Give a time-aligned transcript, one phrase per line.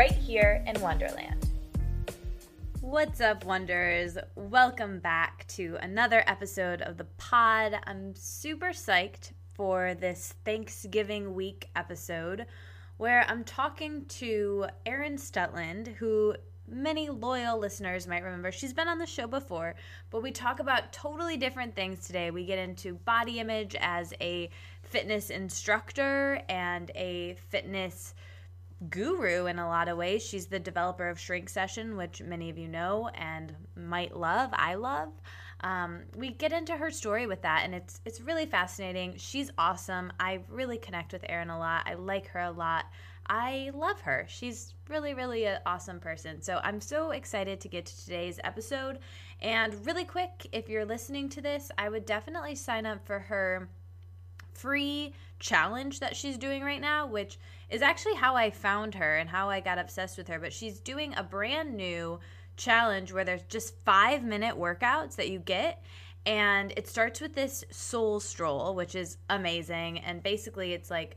[0.00, 1.46] right here in Wonderland.
[2.80, 4.16] What's up, Wonders?
[4.34, 7.74] Welcome back to another episode of the pod.
[7.84, 12.46] I'm super psyched for this Thanksgiving week episode
[12.96, 16.34] where I'm talking to Erin Stutland, who
[16.66, 18.50] many loyal listeners might remember.
[18.50, 19.74] She's been on the show before,
[20.08, 22.30] but we talk about totally different things today.
[22.30, 24.48] We get into body image as a
[24.82, 28.14] fitness instructor and a fitness
[28.88, 30.24] guru in a lot of ways.
[30.24, 34.50] She's the developer of Shrink Session, which many of you know and might love.
[34.52, 35.12] I love.
[35.62, 39.14] Um, we get into her story with that, and it's it's really fascinating.
[39.18, 40.12] She's awesome.
[40.18, 41.82] I really connect with Erin a lot.
[41.86, 42.86] I like her a lot.
[43.26, 44.26] I love her.
[44.28, 46.40] She's really, really an awesome person.
[46.42, 48.98] So I'm so excited to get to today's episode.
[49.40, 53.68] And really quick, if you're listening to this, I would definitely sign up for her
[54.52, 57.38] free challenge that she's doing right now, which
[57.70, 60.38] is actually how I found her and how I got obsessed with her.
[60.38, 62.20] But she's doing a brand new
[62.56, 65.82] challenge where there's just five minute workouts that you get.
[66.26, 69.98] And it starts with this soul stroll, which is amazing.
[70.00, 71.16] And basically, it's like,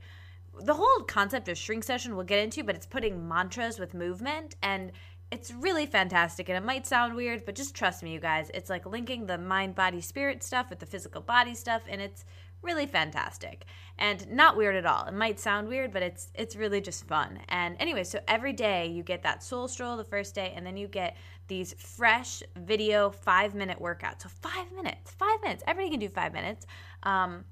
[0.62, 4.56] the whole concept of shrink session we'll get into, but it's putting mantras with movement
[4.62, 4.92] and
[5.32, 8.52] it's really fantastic and it might sound weird, but just trust me, you guys.
[8.54, 12.24] It's like linking the mind, body, spirit stuff with the physical body stuff, and it's
[12.64, 13.66] really fantastic
[13.98, 15.06] and not weird at all.
[15.06, 17.40] It might sound weird, but it's it's really just fun.
[17.50, 20.78] And anyway, so every day you get that soul stroll the first day, and then
[20.78, 21.16] you get
[21.48, 24.24] these fresh video five minute workouts.
[24.24, 25.64] So five minutes, five minutes.
[25.68, 26.66] Everybody can do five minutes.
[27.04, 27.46] Um,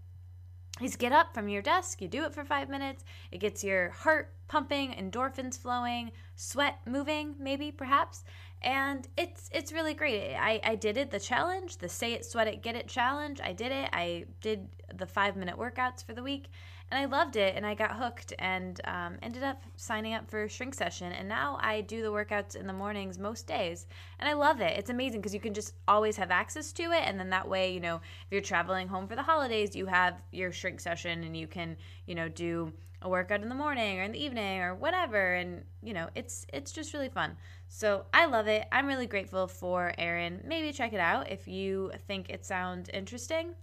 [0.80, 3.90] is get up from your desk, you do it for five minutes, it gets your
[3.90, 8.24] heart pumping, endorphins flowing, sweat moving, maybe perhaps,
[8.62, 10.36] and it's it's really great.
[10.36, 13.42] I, I did it, the challenge, the say it, sweat it, get it challenge.
[13.44, 13.90] I did it.
[13.92, 16.50] I did the five minute workouts for the week,
[16.92, 20.44] and I loved it and I got hooked and um, ended up signing up for
[20.44, 23.88] a shrink session and now I do the workouts in the mornings most days
[24.20, 24.78] and I love it.
[24.78, 27.74] It's amazing because you can just always have access to it and then that way,
[27.74, 31.36] you know, if you're traveling home for the holidays, you have your shrink session and
[31.36, 34.76] you can, you know, do a workout in the morning or in the evening or
[34.76, 37.38] whatever and you know, it's it's just really fun.
[37.74, 38.68] So, I love it.
[38.70, 40.44] I'm really grateful for Erin.
[40.46, 43.56] Maybe check it out if you think it sounds interesting.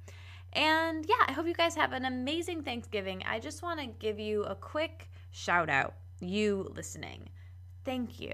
[0.52, 3.22] And yeah, I hope you guys have an amazing Thanksgiving.
[3.26, 7.28] I just want to give you a quick shout out, you listening.
[7.84, 8.32] Thank you.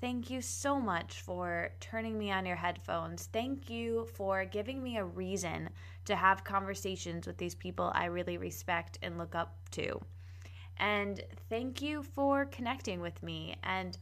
[0.00, 3.28] Thank you so much for turning me on your headphones.
[3.32, 5.70] Thank you for giving me a reason
[6.06, 10.00] to have conversations with these people I really respect and look up to.
[10.78, 13.96] And thank you for connecting with me and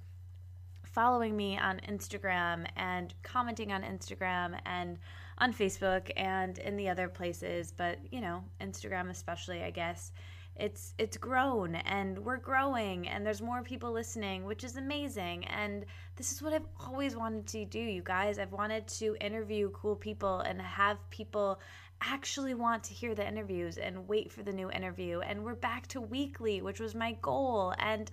[0.84, 4.98] following me on Instagram and commenting on Instagram and
[5.40, 10.12] on Facebook and in the other places, but you know, Instagram especially, I guess.
[10.56, 15.46] It's it's grown and we're growing and there's more people listening, which is amazing.
[15.46, 15.86] And
[16.16, 18.38] this is what I've always wanted to do, you guys.
[18.38, 21.60] I've wanted to interview cool people and have people
[22.02, 25.20] actually want to hear the interviews and wait for the new interview.
[25.20, 27.74] And we're back to weekly, which was my goal.
[27.78, 28.10] And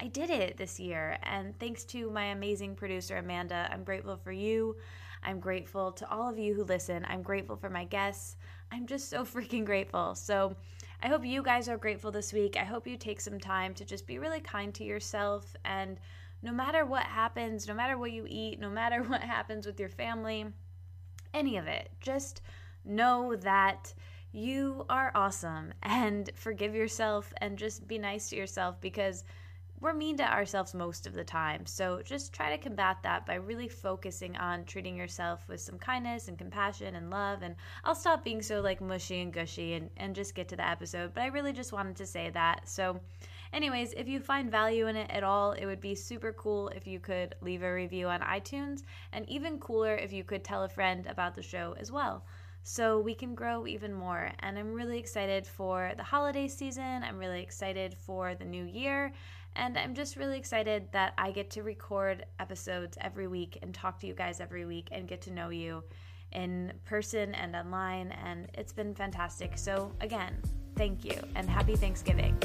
[0.00, 1.18] I did it this year.
[1.22, 4.76] And thanks to my amazing producer, Amanda, I'm grateful for you.
[5.22, 7.04] I'm grateful to all of you who listen.
[7.08, 8.36] I'm grateful for my guests.
[8.72, 10.14] I'm just so freaking grateful.
[10.14, 10.56] So,
[11.02, 12.58] I hope you guys are grateful this week.
[12.58, 15.56] I hope you take some time to just be really kind to yourself.
[15.64, 15.98] And
[16.42, 19.88] no matter what happens, no matter what you eat, no matter what happens with your
[19.88, 20.46] family,
[21.32, 22.42] any of it, just
[22.84, 23.94] know that
[24.32, 29.24] you are awesome and forgive yourself and just be nice to yourself because
[29.80, 31.64] we're mean to ourselves most of the time.
[31.64, 36.28] So just try to combat that by really focusing on treating yourself with some kindness
[36.28, 37.42] and compassion and love.
[37.42, 40.68] And I'll stop being so like mushy and gushy and, and just get to the
[40.68, 41.14] episode.
[41.14, 42.68] But I really just wanted to say that.
[42.68, 43.00] So,
[43.54, 46.86] anyways, if you find value in it at all, it would be super cool if
[46.86, 48.82] you could leave a review on iTunes.
[49.12, 52.24] And even cooler if you could tell a friend about the show as well
[52.62, 54.30] so we can grow even more.
[54.40, 57.02] And I'm really excited for the holiday season.
[57.02, 59.12] I'm really excited for the new year.
[59.56, 63.98] And I'm just really excited that I get to record episodes every week and talk
[64.00, 65.82] to you guys every week and get to know you
[66.32, 68.12] in person and online.
[68.24, 69.58] And it's been fantastic.
[69.58, 70.40] So, again,
[70.76, 72.38] thank you and happy Thanksgiving.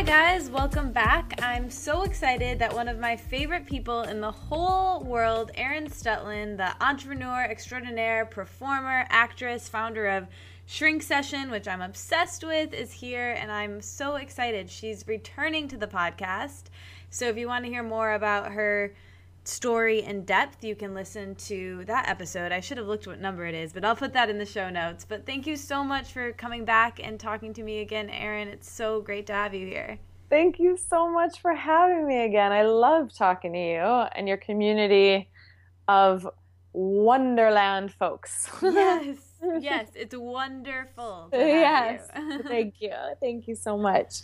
[0.00, 1.38] Hi, guys, welcome back.
[1.42, 6.56] I'm so excited that one of my favorite people in the whole world, Erin Stutland,
[6.56, 10.26] the entrepreneur extraordinaire, performer, actress, founder of
[10.64, 14.70] Shrink Session, which I'm obsessed with, is here, and I'm so excited.
[14.70, 16.70] She's returning to the podcast.
[17.10, 18.94] So if you want to hear more about her
[19.50, 22.52] story in depth, you can listen to that episode.
[22.52, 24.70] I should have looked what number it is, but I'll put that in the show
[24.70, 25.04] notes.
[25.08, 28.48] But thank you so much for coming back and talking to me again, Erin.
[28.48, 29.98] It's so great to have you here.
[30.30, 32.52] Thank you so much for having me again.
[32.52, 33.82] I love talking to you
[34.14, 35.28] and your community
[35.88, 36.28] of
[36.72, 38.48] Wonderland folks.
[38.62, 39.16] yes.
[39.58, 41.30] Yes, it's wonderful.
[41.32, 42.06] yes.
[42.46, 42.92] Thank you.
[43.20, 44.16] Thank you so much.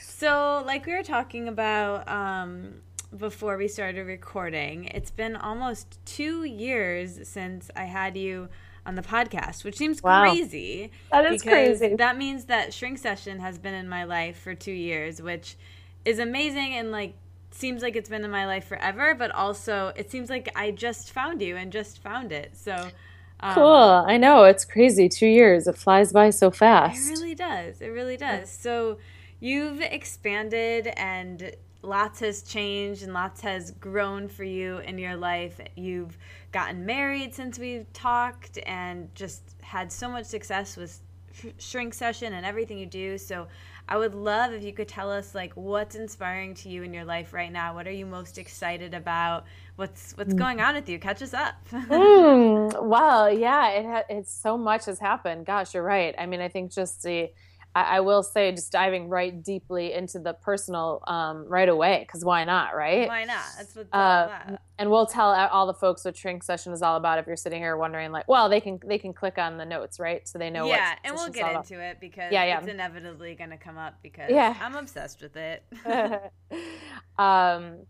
[0.00, 2.74] So, like we were talking about um,
[3.16, 4.84] before we started recording.
[4.86, 8.48] It's been almost two years since I had you
[8.86, 10.22] on the podcast, which seems wow.
[10.22, 10.90] crazy.
[11.10, 11.96] That is crazy.
[11.96, 15.56] That means that Shrink Session has been in my life for two years, which
[16.04, 17.14] is amazing and like
[17.50, 21.12] seems like it's been in my life forever, but also it seems like I just
[21.12, 22.56] found you and just found it.
[22.56, 22.90] So
[23.40, 24.04] um, cool.
[24.06, 25.08] I know it's crazy.
[25.08, 25.66] Two years.
[25.66, 27.10] It flies by so fast.
[27.10, 27.80] It really does.
[27.80, 28.50] It really does.
[28.50, 28.98] So
[29.40, 35.60] you've expanded and lots has changed and lots has grown for you in your life.
[35.76, 36.16] You've
[36.52, 41.00] gotten married since we've talked and just had so much success with
[41.58, 43.16] shrink session and everything you do.
[43.16, 43.46] So
[43.88, 47.04] I would love if you could tell us like what's inspiring to you in your
[47.04, 47.74] life right now.
[47.74, 49.44] What are you most excited about?
[49.76, 50.38] What's what's mm.
[50.38, 50.98] going on with you?
[50.98, 51.54] Catch us up.
[51.72, 55.46] mm, well, yeah, it ha- it's so much has happened.
[55.46, 56.14] Gosh, you're right.
[56.18, 57.30] I mean, I think just the
[57.74, 62.24] I, I, will say, just diving right deeply into the personal um, right away, because
[62.24, 63.06] why not, right?
[63.08, 63.44] Why not?
[63.56, 63.86] That's what.
[63.92, 67.18] Uh, and we'll tell all the folks what Shrink Session is all about.
[67.18, 70.00] If you're sitting here wondering, like, well, they can they can click on the notes,
[70.00, 70.26] right?
[70.26, 70.66] So they know.
[70.66, 71.84] Yeah, and we'll get into about.
[71.84, 72.58] it because yeah, yeah.
[72.58, 74.56] it's inevitably going to come up because yeah.
[74.60, 75.62] I'm obsessed with it.
[77.18, 77.86] um,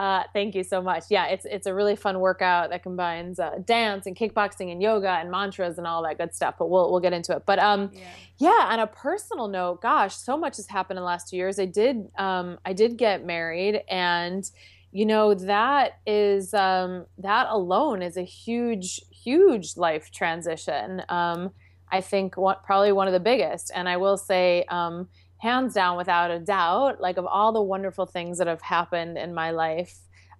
[0.00, 1.04] uh, thank you so much.
[1.10, 5.10] Yeah, it's it's a really fun workout that combines uh, dance and kickboxing and yoga
[5.10, 6.54] and mantras and all that good stuff.
[6.58, 7.42] But we'll we'll get into it.
[7.44, 8.00] But um, yeah.
[8.38, 11.58] yeah on a personal note, gosh, so much has happened in the last two years.
[11.58, 14.50] I did um, I did get married, and
[14.90, 21.02] you know that is um, that alone is a huge huge life transition.
[21.10, 21.50] Um,
[21.92, 23.70] I think what, probably one of the biggest.
[23.74, 25.08] And I will say, um,
[25.40, 29.34] hands down, without a doubt, like of all the wonderful things that have happened in
[29.34, 29.96] my life,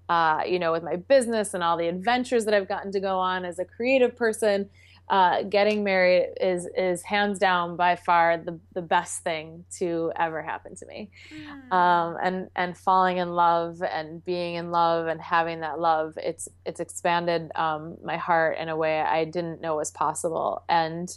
[0.09, 3.19] uh, you know, with my business and all the adventures that I've gotten to go
[3.19, 4.69] on as a creative person,
[5.09, 10.41] uh, getting married is is hands down by far the the best thing to ever
[10.41, 11.11] happen to me.
[11.35, 11.73] Mm.
[11.73, 16.49] Um, and and falling in love and being in love and having that love, it's
[16.65, 20.63] it's expanded um, my heart in a way I didn't know was possible.
[20.69, 21.09] And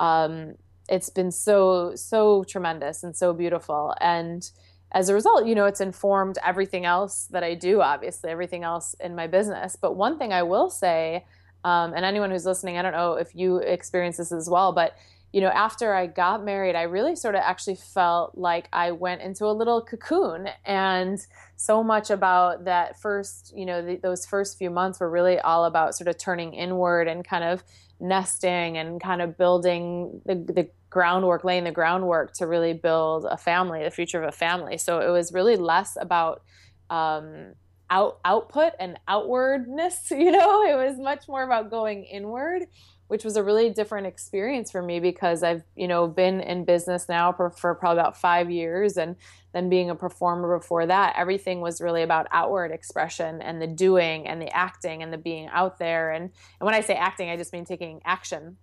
[0.00, 0.54] um,
[0.88, 3.94] it's been so so tremendous and so beautiful.
[4.00, 4.50] And
[4.92, 8.94] as a result you know it's informed everything else that i do obviously everything else
[9.00, 9.76] in my business.
[9.76, 11.26] But one thing i will say
[11.64, 14.96] um, and anyone who's listening i don't know if you experience this as well but
[15.32, 19.20] you know after i got married i really sort of actually felt like i went
[19.22, 20.48] into a little cocoon.
[20.64, 21.18] And
[21.56, 25.64] so much about that first you know the, those first few months were really all
[25.64, 27.64] about sort of turning inward and kind of
[28.00, 33.36] nesting and kind of building the, the groundwork, laying the groundwork to really build a
[33.36, 34.78] family, the future of a family.
[34.78, 36.42] So it was really less about
[36.90, 37.54] um,
[37.90, 40.10] out output and outwardness.
[40.10, 42.66] You know, it was much more about going inward,
[43.08, 47.08] which was a really different experience for me because I've you know been in business
[47.08, 49.16] now for, for probably about five years, and
[49.52, 54.26] then being a performer before that, everything was really about outward expression and the doing
[54.26, 56.12] and the acting and the being out there.
[56.12, 56.24] And
[56.60, 58.56] and when I say acting, I just mean taking action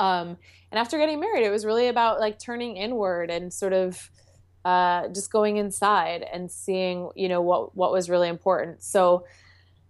[0.00, 0.38] um,
[0.72, 4.10] and after getting married, it was really about like turning inward and sort of
[4.64, 8.82] uh, just going inside and seeing, you know, what what was really important.
[8.82, 9.26] So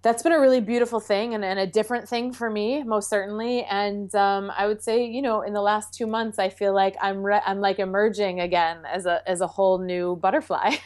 [0.03, 3.65] that's been a really beautiful thing and, and a different thing for me, most certainly.
[3.65, 6.97] And um, I would say, you know, in the last two months, I feel like
[7.01, 10.77] I'm re- I'm like emerging again as a as a whole new butterfly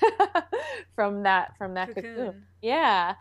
[0.95, 2.17] from that from that cocoon.
[2.17, 2.43] cocoon.
[2.61, 3.15] Yeah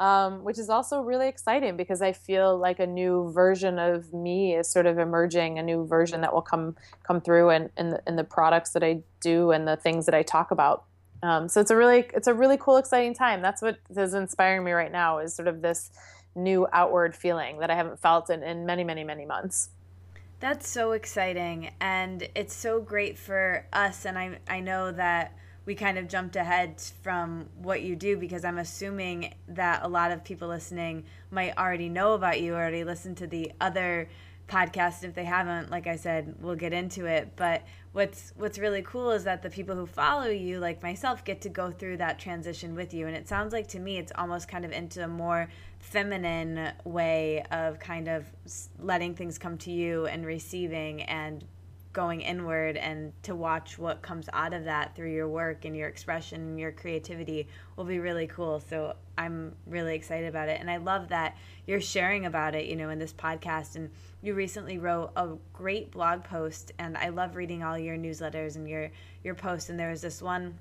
[0.00, 4.54] um, which is also really exciting because I feel like a new version of me
[4.54, 8.02] is sort of emerging, a new version that will come come through in, in, the,
[8.06, 10.84] in the products that I do and the things that I talk about.
[11.22, 13.42] Um, so it's a really it's a really cool, exciting time.
[13.42, 15.90] That's what is inspiring me right now is sort of this
[16.34, 19.70] new outward feeling that I haven't felt in, in many, many, many months.
[20.38, 24.06] That's so exciting, and it's so great for us.
[24.06, 25.34] And I I know that
[25.66, 30.10] we kind of jumped ahead from what you do because I'm assuming that a lot
[30.10, 34.08] of people listening might already know about you, already listen to the other
[34.48, 35.04] podcast.
[35.04, 37.32] If they haven't, like I said, we'll get into it.
[37.36, 37.62] But
[37.92, 41.48] what's what's really cool is that the people who follow you, like myself, get to
[41.48, 43.06] go through that transition with you.
[43.06, 47.44] And it sounds like to me, it's almost kind of into a more feminine way
[47.50, 48.26] of kind of
[48.78, 51.44] letting things come to you and receiving and
[51.92, 55.88] going inward and to watch what comes out of that through your work and your
[55.88, 58.60] expression and your creativity will be really cool.
[58.60, 60.60] So I'm really excited about it.
[60.60, 63.74] And I love that you're sharing about it, you know, in this podcast.
[63.74, 63.90] And
[64.22, 68.68] you recently wrote a great blog post and I love reading all your newsletters and
[68.68, 68.90] your
[69.24, 69.68] your posts.
[69.68, 70.58] And there was this one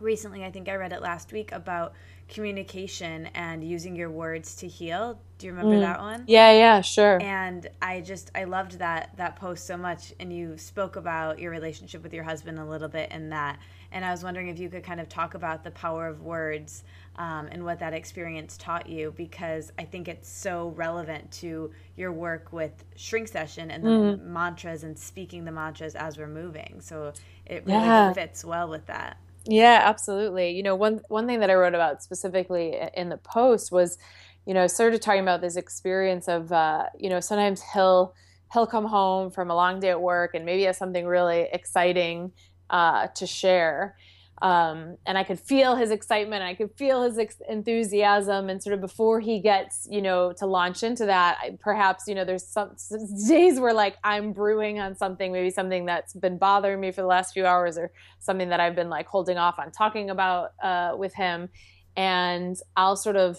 [0.00, 1.94] recently, I think I read it last week about
[2.28, 5.20] communication and using your words to heal.
[5.38, 5.80] Do you remember mm.
[5.80, 6.24] that one?
[6.26, 7.20] Yeah, yeah, sure.
[7.20, 11.50] And I just I loved that that post so much and you spoke about your
[11.50, 13.58] relationship with your husband a little bit in that.
[13.92, 16.82] And I was wondering if you could kind of talk about the power of words
[17.16, 22.10] um, and what that experience taught you because I think it's so relevant to your
[22.10, 24.22] work with shrink session and the mm.
[24.24, 26.80] mantras and speaking the mantras as we're moving.
[26.80, 27.12] So
[27.46, 28.12] it really yeah.
[28.12, 29.18] fits well with that.
[29.46, 30.50] Yeah, absolutely.
[30.52, 33.98] You know, one one thing that I wrote about specifically in the post was,
[34.46, 38.14] you know, sort of talking about this experience of, uh, you know, sometimes he'll
[38.52, 42.32] he'll come home from a long day at work and maybe has something really exciting
[42.70, 43.96] uh, to share,
[44.42, 46.42] um, and I could feel his excitement.
[46.42, 50.46] I could feel his ex- enthusiasm, and sort of before he gets, you know, to
[50.46, 54.80] launch into that, I, perhaps you know, there's some, some days where like I'm brewing
[54.80, 58.48] on something, maybe something that's been bothering me for the last few hours, or something
[58.48, 61.48] that I've been like holding off on talking about uh, with him,
[61.96, 63.38] and I'll sort of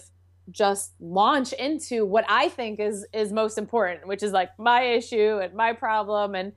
[0.50, 5.40] just launch into what I think is is most important, which is like my issue
[5.42, 6.52] and my problem, and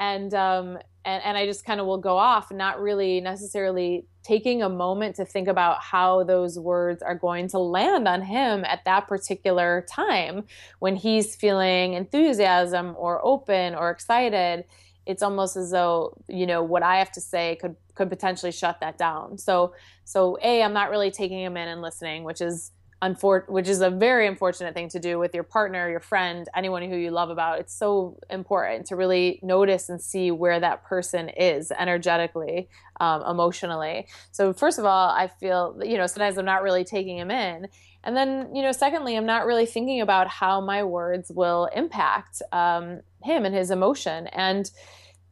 [0.00, 4.62] and um, and, and I just kind of will go off, not really necessarily taking
[4.62, 8.84] a moment to think about how those words are going to land on him at
[8.84, 10.44] that particular time
[10.78, 14.64] when he's feeling enthusiasm or open or excited.
[15.06, 18.80] It's almost as though you know what I have to say could could potentially shut
[18.80, 19.38] that down.
[19.38, 23.68] So so a I'm not really taking him in and listening, which is unfor- which
[23.68, 27.10] is a very unfortunate thing to do with your partner, your friend, anyone who you
[27.10, 27.58] love about.
[27.58, 32.68] It's so important to really notice and see where that person is energetically,
[33.00, 34.06] um, emotionally.
[34.32, 37.68] So, first of all, I feel, you know, sometimes I'm not really taking him in.
[38.04, 42.42] And then, you know, secondly, I'm not really thinking about how my words will impact
[42.52, 44.26] um, him and his emotion.
[44.28, 44.70] And,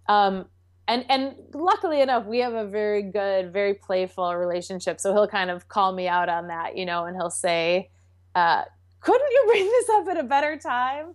[0.06, 0.46] um,
[0.88, 4.99] and and luckily enough we have a very good very playful relationship.
[4.99, 7.90] So he'll kind of call me out on that you know and he'll say
[8.35, 8.62] uh,
[9.00, 11.14] couldn't you bring this up at a better time?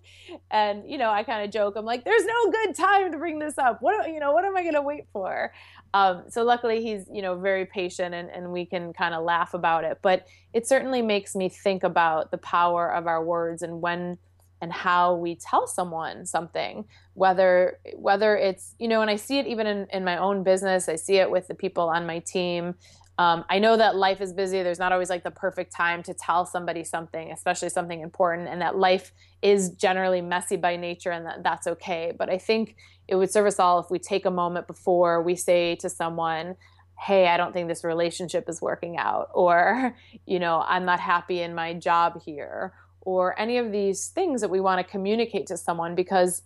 [0.51, 3.39] And you know i kind of joke i'm like there's no good time to bring
[3.39, 3.81] this up.
[3.81, 5.51] What you know what am i going to wait for?
[5.95, 9.53] Um, so luckily he's you know very patient and, and we can kind of laugh
[9.55, 9.99] about it.
[10.01, 14.19] But it certainly makes me think about the power of our words and when
[14.63, 19.45] and how we tell someone something whether whether it's you know and i see it
[19.45, 20.87] even in, in my own business.
[20.87, 22.75] I see it with the people on my team.
[23.17, 24.63] Um, i know that life is busy.
[24.63, 28.61] There's not always like the perfect time to tell somebody something especially something important and
[28.61, 32.13] that life is generally messy by nature and that that's okay.
[32.17, 32.77] But i think
[33.09, 36.55] it would serve us all if we take a moment before we say to someone
[36.97, 41.41] hey i don't think this relationship is working out or you know i'm not happy
[41.41, 42.73] in my job here
[43.05, 46.41] or any of these things that we want to communicate to someone because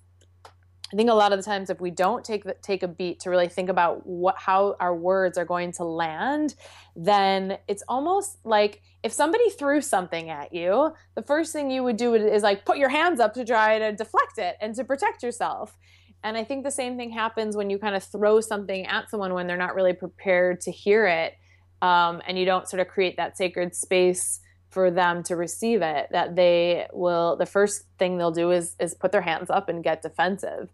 [0.91, 3.19] I think a lot of the times if we don't take the, take a beat
[3.21, 6.55] to really think about what how our words are going to land,
[6.95, 11.97] then it's almost like if somebody threw something at you, the first thing you would
[11.97, 15.23] do is like put your hands up to try to deflect it and to protect
[15.23, 15.77] yourself.
[16.23, 19.33] And I think the same thing happens when you kind of throw something at someone
[19.33, 21.33] when they're not really prepared to hear it,
[21.81, 26.07] um, and you don't sort of create that sacred space for them to receive it
[26.12, 29.83] that they will the first thing they'll do is is put their hands up and
[29.83, 30.71] get defensive.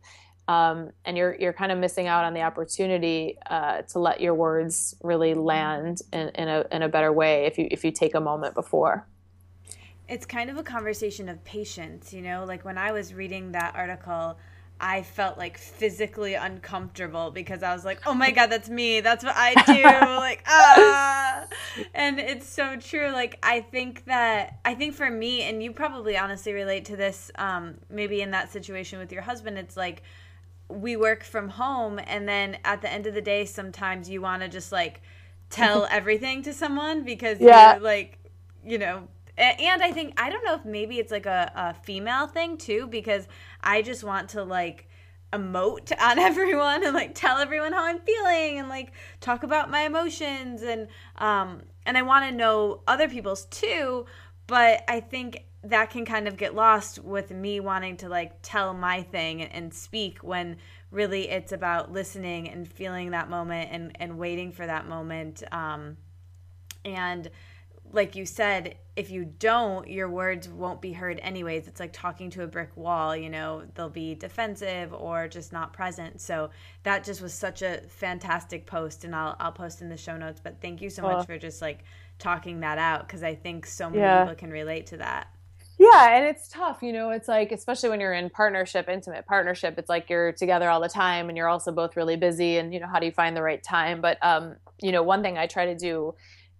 [0.47, 4.33] Um, and you're you're kind of missing out on the opportunity uh, to let your
[4.33, 8.15] words really land in, in a in a better way if you if you take
[8.15, 9.07] a moment before.
[10.09, 12.43] It's kind of a conversation of patience you know?
[12.45, 14.37] Like when i was reading that article
[14.85, 18.99] I felt like physically uncomfortable because I was like, "Oh my god, that's me.
[18.99, 19.81] That's what I do."
[20.17, 21.45] like, ah.
[21.93, 23.09] And it's so true.
[23.09, 27.31] Like I think that I think for me and you probably honestly relate to this
[27.35, 30.03] um maybe in that situation with your husband, it's like
[30.67, 34.41] we work from home and then at the end of the day sometimes you want
[34.41, 35.01] to just like
[35.49, 37.77] tell everything to someone because yeah.
[37.81, 38.17] like,
[38.65, 42.27] you know, and I think I don't know if maybe it's like a, a female
[42.27, 43.27] thing too because
[43.63, 44.87] I just want to like
[45.31, 49.81] emote on everyone and like tell everyone how I'm feeling and like talk about my
[49.81, 54.05] emotions and um and I want to know other people's too
[54.47, 58.73] but I think that can kind of get lost with me wanting to like tell
[58.73, 60.57] my thing and speak when
[60.91, 65.41] really it's about listening and feeling that moment and, and waiting for that moment.
[65.51, 65.97] Um,
[66.83, 67.29] and
[67.93, 71.67] like you said, if you don't, your words won't be heard anyways.
[71.67, 75.73] It's like talking to a brick wall, you know, they'll be defensive or just not
[75.73, 76.19] present.
[76.19, 76.49] So
[76.81, 80.41] that just was such a fantastic post and I'll I'll post in the show notes,
[80.43, 81.83] but thank you so much for just like
[82.17, 84.23] talking that out because I think so many yeah.
[84.23, 85.27] people can relate to that.
[85.79, 89.77] Yeah, and it's tough, you know, it's like especially when you're in partnership, intimate partnership,
[89.77, 92.79] it's like you're together all the time and you're also both really busy and you
[92.79, 94.01] know, how do you find the right time?
[94.01, 96.15] But um, you know, one thing I try to do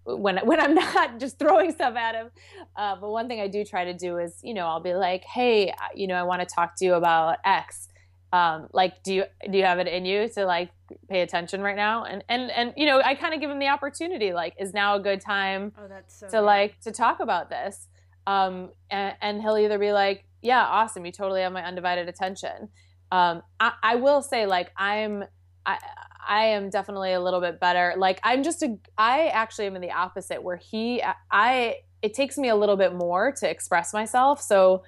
[0.05, 2.31] when when I'm not just throwing stuff at him.
[2.75, 5.23] Uh, but one thing I do try to do is, you know, I'll be like,
[5.23, 7.89] hey, you know, I want to talk to you about X.
[8.31, 10.71] Um, like, do you do you have it in you to like
[11.07, 12.03] pay attention right now?
[12.03, 14.33] And and and you know, I kind of give him the opportunity.
[14.33, 16.41] Like, is now a good time oh, so to good.
[16.41, 17.87] like to talk about this?
[18.25, 22.69] Um, and, and, he'll either be like, yeah, awesome, you totally have my undivided attention.
[23.11, 25.25] Um, I, I will say, like, I'm
[25.65, 25.77] I
[26.27, 27.93] I am definitely a little bit better.
[27.97, 32.37] Like I'm just a I actually am in the opposite where he I it takes
[32.37, 34.41] me a little bit more to express myself.
[34.41, 34.83] So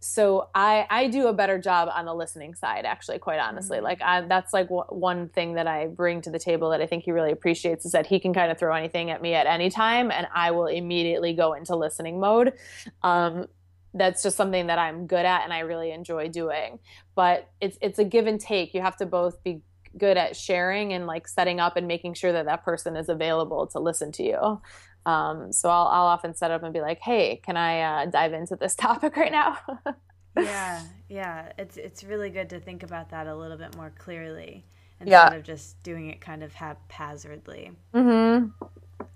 [0.00, 3.78] so I I do a better job on the listening side actually quite honestly.
[3.78, 3.84] Mm-hmm.
[3.84, 6.86] Like I, that's like w- one thing that I bring to the table that I
[6.86, 9.46] think he really appreciates is that he can kind of throw anything at me at
[9.46, 12.52] any time and I will immediately go into listening mode.
[13.02, 13.48] Um
[13.94, 16.78] that's just something that I'm good at and I really enjoy doing.
[17.14, 18.74] But it's it's a give and take.
[18.74, 19.62] You have to both be
[19.98, 23.66] good at sharing and like setting up and making sure that that person is available
[23.68, 24.60] to listen to you.
[25.06, 28.32] Um, so I'll, I'll often set up and be like, "Hey, can I uh, dive
[28.32, 29.58] into this topic right now?"
[30.36, 31.52] yeah, yeah.
[31.58, 34.64] It's it's really good to think about that a little bit more clearly
[35.00, 35.34] instead yeah.
[35.34, 37.72] of just doing it kind of haphazardly.
[37.94, 38.64] Mm-hmm.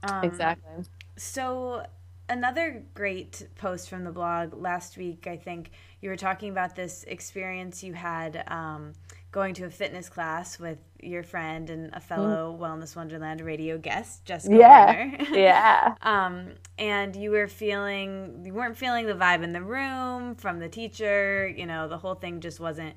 [0.05, 0.85] Um, exactly.
[1.17, 1.85] So
[2.29, 5.27] another great post from the blog last week.
[5.27, 8.45] I think you were talking about this experience you had.
[8.49, 8.95] Um,
[9.33, 12.61] going to a fitness class with your friend and a fellow mm.
[12.61, 15.25] Wellness Wonderland radio guest, Jessica yeah.
[15.33, 15.95] yeah.
[16.03, 20.69] um, and you were feeling you weren't feeling the vibe in the room from the
[20.69, 21.49] teacher.
[21.49, 22.95] You know, the whole thing just wasn't.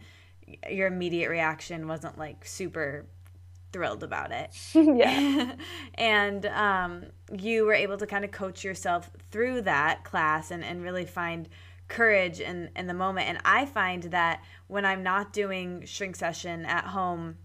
[0.69, 3.07] Your immediate reaction wasn't like super
[3.71, 4.51] thrilled about it.
[4.73, 5.53] yeah.
[5.95, 7.05] and um,
[7.37, 11.49] you were able to kind of coach yourself through that class and, and really find
[11.87, 13.29] courage in, in the moment.
[13.29, 17.37] And I find that when I'm not doing shrink session at home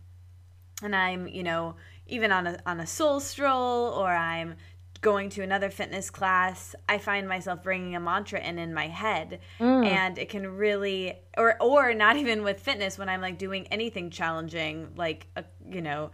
[0.83, 1.77] and I'm, you know,
[2.07, 4.57] even on a, on a soul stroll or I'm
[5.01, 9.41] going to another fitness class, I find myself bringing a mantra in in my head,
[9.59, 9.87] mm.
[9.87, 14.11] and it can really, or or not even with fitness when I'm like doing anything
[14.11, 16.11] challenging, like a, you know,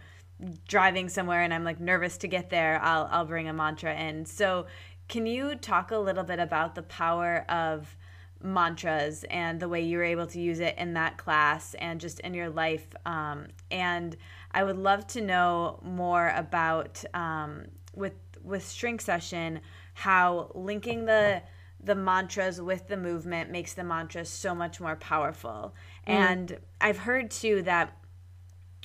[0.67, 4.25] driving somewhere and I'm like nervous to get there, I'll I'll bring a mantra in.
[4.25, 4.67] So,
[5.09, 7.95] can you talk a little bit about the power of
[8.43, 12.19] mantras and the way you were able to use it in that class and just
[12.21, 12.87] in your life.
[13.05, 14.15] Um, and
[14.51, 19.59] I would love to know more about um, with with Shrink Session
[19.93, 21.41] how linking the
[21.83, 25.75] the mantras with the movement makes the mantras so much more powerful.
[26.07, 26.13] Mm.
[26.13, 27.97] And I've heard too that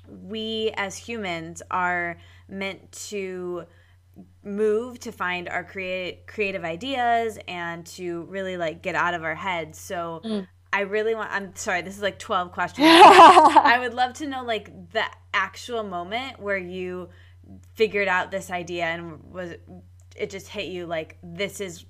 [0.09, 3.65] we as humans are meant to
[4.45, 9.35] move to find our create creative ideas and to really like get out of our
[9.35, 9.79] heads.
[9.79, 10.47] So mm.
[10.73, 12.87] I really want I'm sorry, this is like 12 questions.
[12.91, 15.05] I would love to know like the
[15.35, 17.11] actual moment where you
[17.75, 19.55] figured out this idea and was
[20.17, 21.85] it just hit you like this is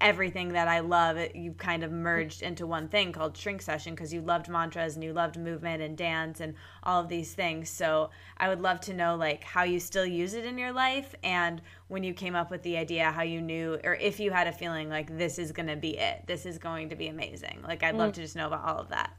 [0.00, 3.94] everything that I love, it, you kind of merged into one thing called Shrink Session
[3.94, 7.68] because you loved mantras and you loved movement and dance and all of these things.
[7.68, 11.14] So I would love to know like how you still use it in your life
[11.22, 14.46] and when you came up with the idea, how you knew or if you had
[14.46, 17.60] a feeling like this is going to be it, this is going to be amazing.
[17.66, 18.14] Like I'd love mm.
[18.14, 19.12] to just know about all of that.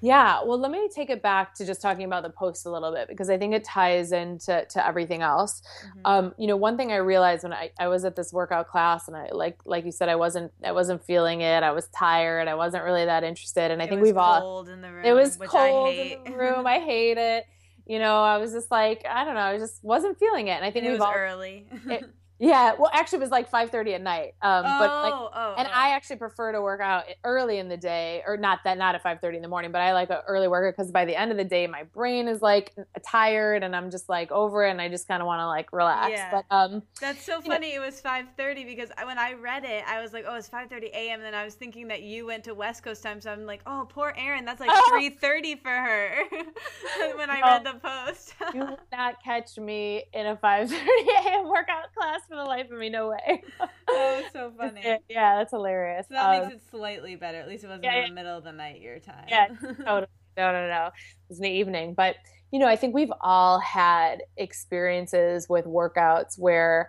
[0.00, 2.92] Yeah, well, let me take it back to just talking about the post a little
[2.92, 5.62] bit because I think it ties into to everything else.
[5.84, 6.00] Mm-hmm.
[6.04, 9.08] Um, you know, one thing I realized when I, I was at this workout class
[9.08, 11.62] and I like like you said, I wasn't I wasn't feeling it.
[11.62, 12.48] I was tired.
[12.48, 13.70] I wasn't really that interested.
[13.70, 15.04] And I it think we've all in the room.
[15.04, 16.66] It was cold in the room.
[16.66, 17.46] I hate it.
[17.86, 19.40] You know, I was just like I don't know.
[19.40, 20.52] I just wasn't feeling it.
[20.52, 21.66] And I think and it was all, early.
[21.86, 22.04] it,
[22.40, 24.32] Yeah, well, actually, it was like five thirty at night.
[24.40, 25.72] Um, oh, but like, oh, and oh.
[25.74, 29.02] I actually prefer to work out early in the day, or not that not at
[29.02, 31.30] five thirty in the morning, but I like an early workout because by the end
[31.30, 32.74] of the day, my brain is like
[33.06, 35.70] tired and I'm just like over it, and I just kind of want to like
[35.70, 36.12] relax.
[36.12, 36.30] Yeah.
[36.30, 37.76] But um, that's so funny.
[37.76, 40.48] Know, it was five thirty because when I read it, I was like, oh, it's
[40.48, 41.20] five thirty a.m.
[41.20, 43.60] And then I was thinking that you went to West Coast time, so I'm like,
[43.66, 46.22] oh, poor Erin, that's like three thirty for her.
[47.16, 51.46] when I read the post, you will not catch me in a five thirty a.m.
[51.46, 52.88] workout class for the life of me.
[52.88, 53.42] No way.
[53.88, 54.98] oh, so funny.
[55.08, 56.06] Yeah, that's hilarious.
[56.08, 57.38] So that um, makes it slightly better.
[57.38, 59.26] At least it wasn't yeah, in the middle of the night your time.
[59.28, 60.06] Yeah, totally.
[60.36, 60.86] No, no, no.
[60.86, 61.94] It was in the evening.
[61.94, 62.14] But,
[62.52, 66.88] you know, I think we've all had experiences with workouts where,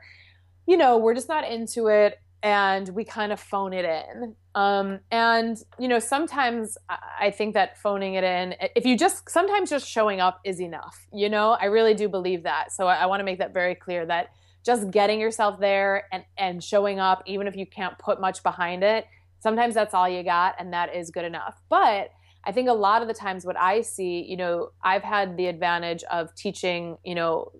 [0.67, 4.35] you know, we're just not into it and we kind of phone it in.
[4.53, 9.69] Um, and, you know, sometimes I think that phoning it in, if you just, sometimes
[9.69, 11.07] just showing up is enough.
[11.11, 12.71] You know, I really do believe that.
[12.71, 14.29] So I, I want to make that very clear that
[14.65, 18.83] just getting yourself there and, and showing up, even if you can't put much behind
[18.83, 19.05] it,
[19.39, 21.61] sometimes that's all you got and that is good enough.
[21.69, 22.11] But
[22.43, 25.45] I think a lot of the times what I see, you know, I've had the
[25.45, 27.51] advantage of teaching, you know,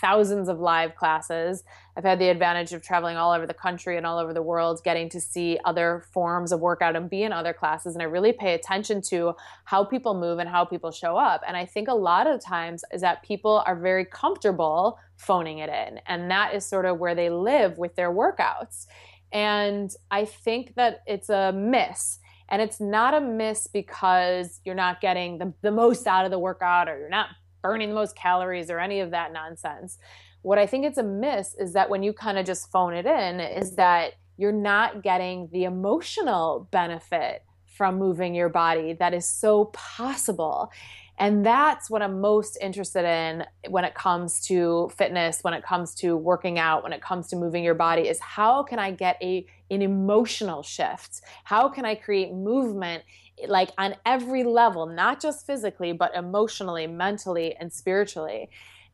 [0.00, 1.64] thousands of live classes.
[1.96, 4.80] I've had the advantage of traveling all over the country and all over the world,
[4.84, 7.94] getting to see other forms of workout and be in other classes.
[7.94, 11.42] And I really pay attention to how people move and how people show up.
[11.46, 15.68] And I think a lot of times is that people are very comfortable phoning it
[15.68, 16.00] in.
[16.06, 18.86] And that is sort of where they live with their workouts.
[19.30, 25.00] And I think that it's a miss and it's not a miss because you're not
[25.00, 27.28] getting the, the most out of the workout or you're not
[27.60, 29.98] burning the most calories or any of that nonsense.
[30.42, 33.04] What I think it's a miss is that when you kind of just phone it
[33.04, 39.26] in, is that you're not getting the emotional benefit from moving your body that is
[39.26, 40.70] so possible.
[41.18, 45.94] And that's what I'm most interested in when it comes to fitness, when it comes
[45.96, 49.16] to working out, when it comes to moving your body is how can I get
[49.20, 51.20] a an emotional shift?
[51.44, 53.02] How can I create movement
[53.46, 58.48] like on every level, not just physically, but emotionally, mentally, and spiritually?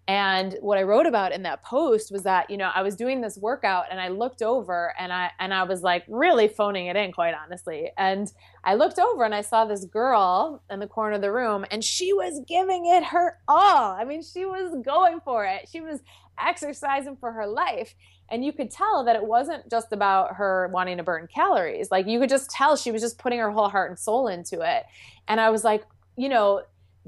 [0.06, 3.22] And what I wrote about in that post was that, you know, I was doing
[3.22, 6.96] this workout and I looked over and I and I was like really phoning it
[6.96, 7.90] in quite honestly.
[7.96, 8.30] And
[8.64, 11.82] I looked over and I saw this girl in the corner of the room and
[11.82, 13.92] she was giving it her all.
[13.92, 15.70] I mean, she was going for it.
[15.72, 16.00] She was
[16.38, 17.94] exercising for her life.
[18.28, 21.90] And you could tell that it wasn't just about her wanting to burn calories.
[21.90, 24.60] Like you could just tell she was just putting her whole heart and soul into
[24.60, 24.84] it.
[25.28, 25.84] And I was like,
[26.16, 26.62] you know,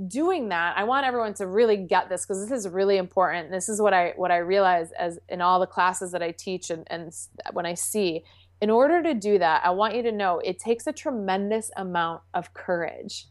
[0.08, 3.68] doing that i want everyone to really get this because this is really important this
[3.68, 6.86] is what i what i realize as in all the classes that i teach and,
[6.88, 7.14] and
[7.52, 8.22] when i see
[8.60, 12.20] in order to do that i want you to know it takes a tremendous amount
[12.34, 13.26] of courage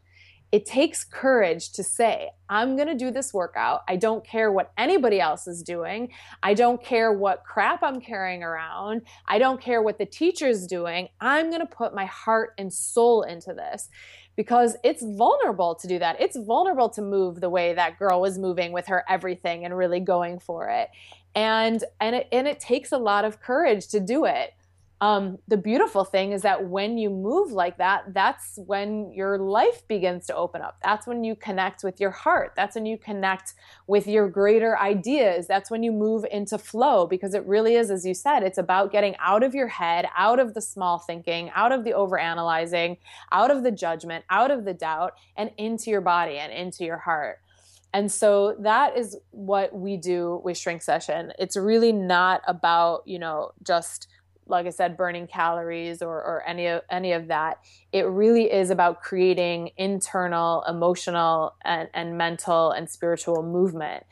[0.55, 3.81] it takes courage to say, I'm going to do this workout.
[3.89, 6.13] I don't care what anybody else is doing.
[6.43, 9.01] I don't care what crap I'm carrying around.
[9.27, 11.09] I don't care what the teacher's doing.
[11.19, 13.89] I'm going to put my heart and soul into this
[14.35, 16.19] because it's vulnerable to do that.
[16.19, 19.99] It's vulnerable to move the way that girl was moving with her everything and really
[19.99, 20.89] going for it.
[21.33, 24.53] And and it and it takes a lot of courage to do it
[25.01, 29.85] um, the beautiful thing is that when you move like that, that's when your life
[29.89, 30.77] begins to open up.
[30.81, 32.53] That's when you connect with your heart.
[32.55, 33.55] That's when you connect
[33.87, 35.47] with your greater ideas.
[35.47, 38.91] That's when you move into flow because it really is, as you said, it's about
[38.91, 42.97] getting out of your head, out of the small thinking, out of the overanalyzing,
[43.33, 46.99] out of the judgment, out of the doubt, and into your body and into your
[46.99, 47.39] heart.
[47.93, 51.31] And so that is what we do with Shrink Session.
[51.39, 54.07] It's really not about, you know, just
[54.47, 57.59] like I said, burning calories or, or any of any of that.
[57.91, 64.03] It really is about creating internal, emotional, and, and mental and spiritual movement.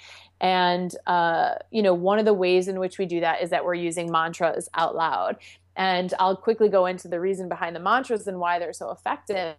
[0.41, 3.63] And uh, you know, one of the ways in which we do that is that
[3.65, 5.37] we're using mantras out loud.
[5.75, 9.55] And I'll quickly go into the reason behind the mantras and why they're so effective.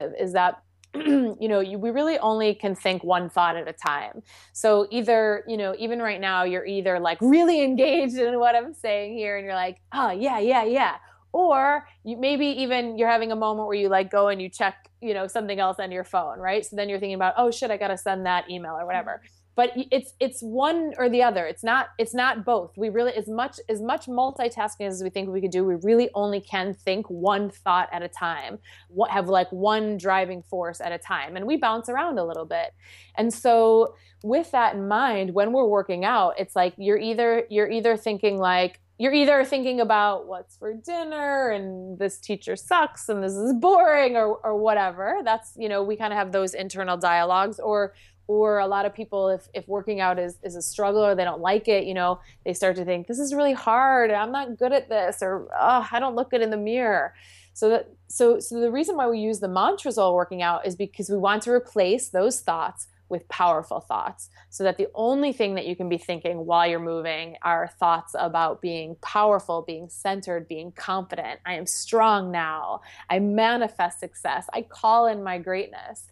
[0.00, 0.62] Is that
[1.40, 4.22] you know, you, we really only can think one thought at a time.
[4.52, 8.74] So either, you know, even right now, you're either like really engaged in what I'm
[8.74, 10.96] saying here and you're like, oh, yeah, yeah, yeah.
[11.32, 14.90] Or you, maybe even you're having a moment where you like go and you check,
[15.00, 16.64] you know, something else on your phone, right?
[16.64, 19.22] So then you're thinking about, oh shit, I got to send that email or whatever.
[19.24, 21.44] Mm-hmm but it's it's one or the other.
[21.46, 22.76] It's not it's not both.
[22.76, 26.08] We really as much as much multitasking as we think we could do we really
[26.14, 30.92] only can think one thought at a time what have like one driving force at
[30.92, 32.72] a time and we bounce around a little bit.
[33.16, 37.70] And so with that in mind when we're working out it's like you're either you're
[37.70, 43.20] either thinking like you're either thinking about what's for dinner and this teacher sucks and
[43.20, 45.22] this is boring or, or whatever.
[45.24, 47.94] That's you know we kind of have those internal dialogues or
[48.26, 51.24] or a lot of people if, if working out is, is a struggle or they
[51.24, 54.10] don't like it you know they start to think this is really hard.
[54.10, 57.14] I'm not good at this or oh, i don't look good in the mirror.
[57.54, 60.74] So that so so the reason why we use the mantras while working out is
[60.76, 65.54] because we want to replace those thoughts with powerful thoughts so that the only thing
[65.54, 70.48] that you can be thinking while you're moving are thoughts about being powerful being centered
[70.48, 71.38] being confident.
[71.44, 72.80] I am strong now.
[73.10, 74.46] I manifest success.
[74.54, 76.06] I call in my greatness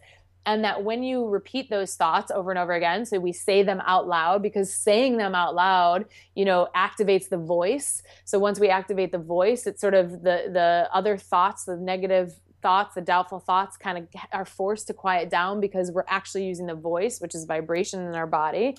[0.45, 3.81] and that when you repeat those thoughts over and over again so we say them
[3.85, 8.03] out loud because saying them out loud you know activates the voice.
[8.25, 12.33] So once we activate the voice it's sort of the the other thoughts the negative
[12.61, 16.65] thoughts the doubtful thoughts kind of are forced to quiet down because we're actually using
[16.65, 18.77] the voice which is vibration in our body.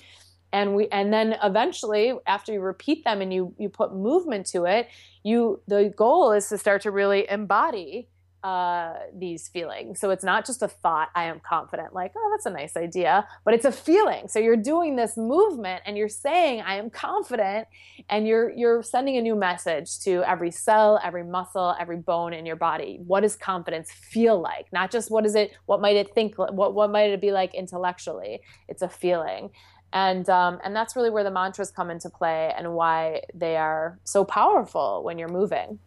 [0.51, 4.65] And we and then eventually after you repeat them and you you put movement to
[4.65, 4.87] it
[5.23, 8.09] you the goal is to start to really embody
[8.43, 9.99] uh, these feelings.
[9.99, 13.25] So it's not just a thought, I am confident, like, oh, that's a nice idea,
[13.45, 14.27] but it's a feeling.
[14.27, 17.67] So you're doing this movement and you're saying, I am confident,
[18.09, 22.45] and you're you're sending a new message to every cell, every muscle, every bone in
[22.45, 22.99] your body.
[23.07, 24.67] What does confidence feel like?
[24.73, 27.53] Not just what is it, what might it think, what what might it be like
[27.55, 28.41] intellectually?
[28.67, 29.51] It's a feeling.
[29.93, 33.99] And um, and that's really where the mantras come into play and why they are
[34.03, 35.79] so powerful when you're moving.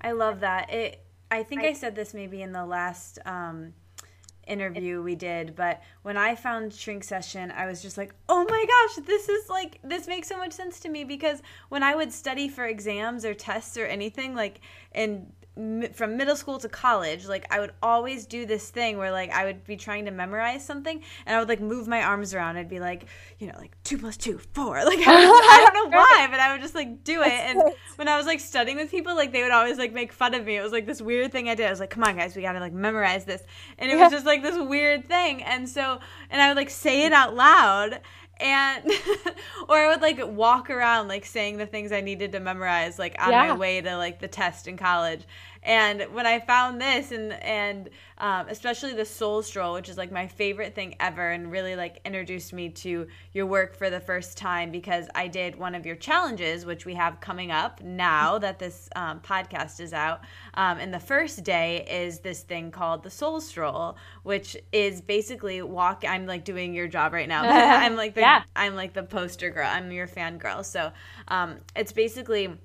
[0.00, 0.70] I love that.
[0.70, 3.72] It I think I, I said this maybe in the last um,
[4.46, 8.64] interview we did, but when I found Shrink Session, I was just like, oh my
[8.66, 12.12] gosh, this is like, this makes so much sense to me because when I would
[12.12, 14.60] study for exams or tests or anything, like,
[14.92, 15.32] and
[15.92, 19.44] from middle school to college like i would always do this thing where like i
[19.44, 22.56] would be trying to memorize something and i would like move my arms around.
[22.56, 23.06] I'd be like
[23.38, 24.80] you know like two plus two four.
[24.90, 27.32] Like I, I don't know why but i would just like do it.
[27.32, 27.62] And
[27.96, 30.46] when i was like studying with people like they would always like make fun of
[30.46, 30.56] me.
[30.56, 31.66] It was like this weird thing i did.
[31.66, 33.42] I was like come on guys we gotta like memorize this.
[33.78, 35.42] And it was just like this weird thing.
[35.42, 38.00] And so and i would like say it out loud
[38.40, 38.90] and
[39.68, 43.16] or I would like walk around like saying the things I needed to memorize like
[43.18, 43.48] on yeah.
[43.48, 45.22] my way to like the test in college
[45.62, 50.10] and when I found this, and and um, especially the Soul Stroll, which is like
[50.10, 54.38] my favorite thing ever, and really like introduced me to your work for the first
[54.38, 58.58] time because I did one of your challenges, which we have coming up now that
[58.58, 60.20] this um, podcast is out.
[60.54, 65.60] Um, and the first day is this thing called the Soul Stroll, which is basically
[65.60, 66.04] walk.
[66.08, 67.42] I'm like doing your job right now.
[67.44, 68.42] I'm like the yeah.
[68.56, 69.68] I'm like the poster girl.
[69.70, 70.64] I'm your fan girl.
[70.64, 70.90] So
[71.28, 72.56] um, it's basically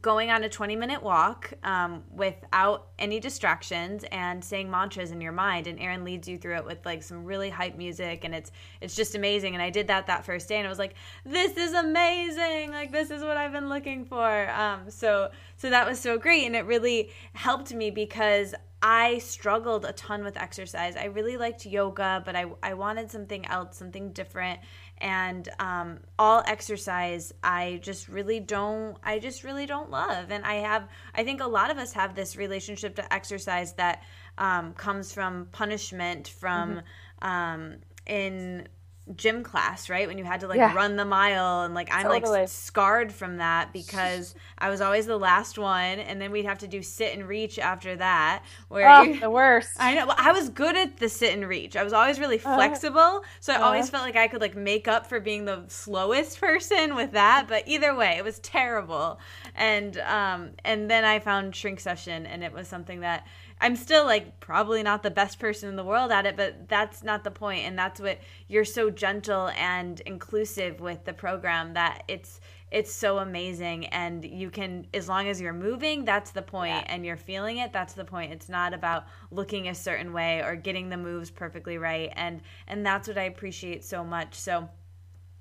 [0.00, 5.32] going on a 20 minute walk um, without any distractions and saying mantras in your
[5.32, 8.50] mind and Erin leads you through it with like some really hype music and it's
[8.80, 10.94] it's just amazing and i did that that first day and i was like
[11.26, 15.86] this is amazing like this is what i've been looking for um, so so that
[15.86, 18.54] was so great and it really helped me because
[18.86, 20.94] I struggled a ton with exercise.
[20.94, 24.60] I really liked yoga, but I, I wanted something else, something different
[24.98, 30.54] and um, all exercise i just really don't i just really don't love and i
[30.54, 34.02] have i think a lot of us have this relationship to exercise that
[34.38, 36.82] um, comes from punishment from
[37.22, 37.28] mm-hmm.
[37.28, 37.76] um,
[38.06, 38.68] in
[39.16, 40.08] gym class, right?
[40.08, 40.72] When you had to like yeah.
[40.74, 42.40] run the mile and like I'm totally.
[42.40, 46.58] like scarred from that because I was always the last one and then we'd have
[46.58, 49.72] to do sit and reach after that where oh, you, the worst.
[49.78, 50.06] I know.
[50.06, 51.76] Well, I was good at the sit and reach.
[51.76, 52.54] I was always really uh-huh.
[52.54, 55.44] flexible, uh, so I uh, always felt like I could like make up for being
[55.44, 59.20] the slowest person with that, but either way, it was terrible.
[59.54, 63.26] And um and then I found shrink session and it was something that
[63.60, 67.02] I'm still like probably not the best person in the world at it, but that's
[67.02, 67.66] not the point.
[67.66, 72.40] And that's what you're so gentle and inclusive with the program that it's
[72.74, 76.82] it's so amazing and you can as long as you're moving that's the point yeah.
[76.86, 80.56] and you're feeling it that's the point it's not about looking a certain way or
[80.56, 84.68] getting the moves perfectly right and and that's what i appreciate so much so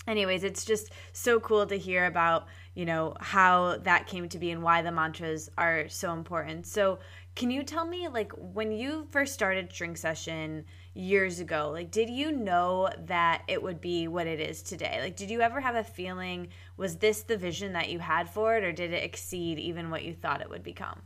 [0.06, 2.46] anyways it's just so cool to hear about
[2.76, 7.00] you know how that came to be and why the mantras are so important so
[7.36, 12.10] can you tell me, like, when you first started Shrink Session years ago, like, did
[12.10, 15.00] you know that it would be what it is today?
[15.02, 18.56] Like, did you ever have a feeling, was this the vision that you had for
[18.56, 21.02] it, or did it exceed even what you thought it would become?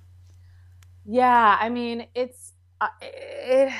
[1.05, 3.73] Yeah, I mean, it's, uh, it,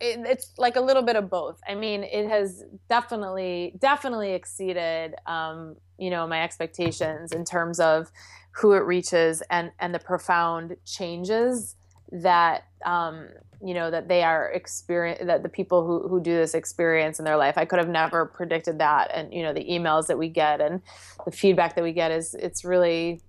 [0.00, 1.60] it, it's like a little bit of both.
[1.68, 8.10] I mean, it has definitely, definitely exceeded, um, you know, my expectations in terms of
[8.52, 11.76] who it reaches and and the profound changes
[12.10, 13.28] that um,
[13.64, 17.24] you know that they are experience that the people who, who do this experience in
[17.24, 17.58] their life.
[17.58, 19.10] I could have never predicted that.
[19.12, 20.80] And you know the emails that we get and
[21.24, 23.20] the feedback that we get is it's really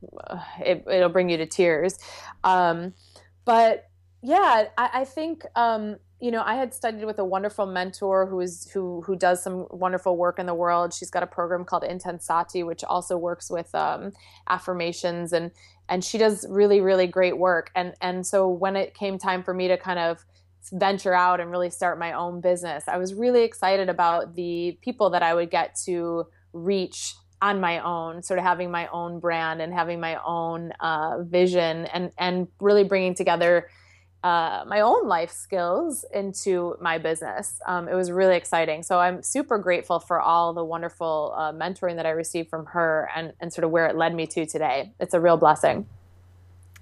[0.60, 1.98] it, will bring you to tears.
[2.44, 2.94] Um,
[3.46, 3.86] but
[4.22, 8.42] yeah i, I think um, you know, I had studied with a wonderful mentor who
[8.42, 10.94] is who who does some wonderful work in the world.
[10.94, 14.12] She's got a program called Intensati, which also works with um,
[14.50, 15.52] affirmations and
[15.88, 17.72] and she does really really great work.
[17.74, 20.26] And and so when it came time for me to kind of
[20.74, 25.12] venture out and really start my own business, I was really excited about the people
[25.12, 29.62] that I would get to reach on my own, sort of having my own brand
[29.62, 33.70] and having my own uh, vision and and really bringing together
[34.24, 37.60] uh, my own life skills into my business.
[37.66, 38.84] Um, it was really exciting.
[38.84, 43.10] So I'm super grateful for all the wonderful uh, mentoring that I received from her
[43.16, 44.92] and, and sort of where it led me to today.
[45.00, 45.88] It's a real blessing.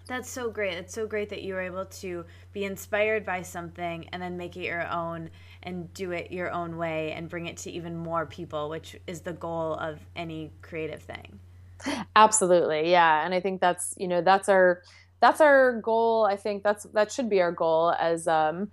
[0.08, 0.73] That's so great.
[0.76, 4.56] It's so great that you were able to be inspired by something and then make
[4.56, 5.30] it your own
[5.62, 9.21] and do it your own way and bring it to even more people, which is
[9.21, 11.39] the goal of any creative thing.
[12.15, 12.89] Absolutely.
[12.89, 13.26] Yeah.
[13.26, 14.82] And I think that's, you know, that's our
[15.19, 16.25] that's our goal.
[16.30, 18.71] I think that's that should be our goal as um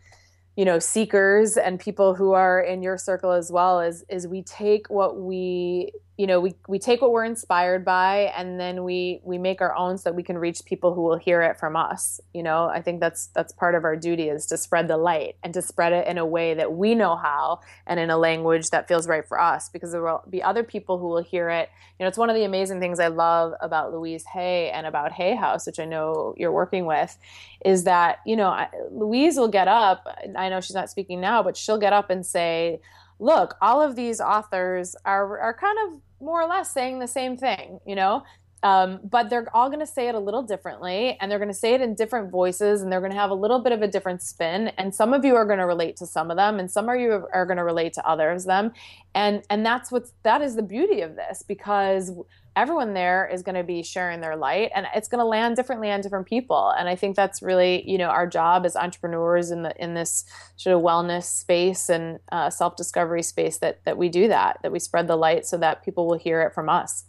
[0.56, 4.42] you know seekers and people who are in your circle as well is is we
[4.42, 9.20] take what we you know we we take what we're inspired by and then we
[9.24, 11.76] we make our own so that we can reach people who will hear it from
[11.76, 12.66] us you know?
[12.66, 15.62] I think that's that's part of our duty is to spread the light and to
[15.62, 19.06] spread it in a way that we know how and in a language that feels
[19.06, 21.70] right for us because there will be other people who will hear it.
[21.98, 25.12] You know it's one of the amazing things i love about louise hay and about
[25.12, 27.16] hay house which i know you're working with
[27.64, 30.04] is that you know louise will get up
[30.36, 32.80] i know she's not speaking now but she'll get up and say
[33.18, 37.36] look, all of these authors are are kind of more or less saying the same
[37.36, 38.22] thing, you know.
[38.64, 41.54] Um, but they're all going to say it a little differently and they're going to
[41.54, 43.86] say it in different voices and they're going to have a little bit of a
[43.86, 46.70] different spin and some of you are going to relate to some of them and
[46.70, 48.72] some of you are going to relate to others them.
[49.14, 52.10] And and that's what's that is the beauty of this because
[52.56, 55.90] everyone there is going to be sharing their light and it's going to land differently
[55.90, 56.70] on different people.
[56.70, 60.24] And i think that's really you know our job as entrepreneurs in the in this
[60.56, 64.78] sort of wellness space and uh, self-discovery space that that we do that that we
[64.78, 67.04] spread the light so that people will hear it from us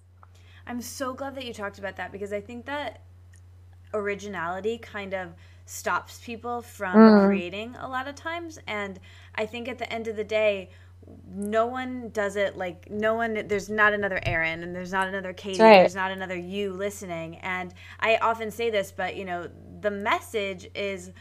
[0.68, 3.02] i'm so glad that you talked about that because i think that
[3.94, 5.30] originality kind of
[5.66, 7.28] stops people from mm.
[7.28, 9.00] creating a lot of times and
[9.36, 10.70] i think at the end of the day
[11.28, 15.34] no one does it like no one there's not another Erin and there's not another
[15.34, 15.80] Katie right.
[15.80, 19.50] there's not another you listening and I often say this but you know
[19.82, 21.12] the message is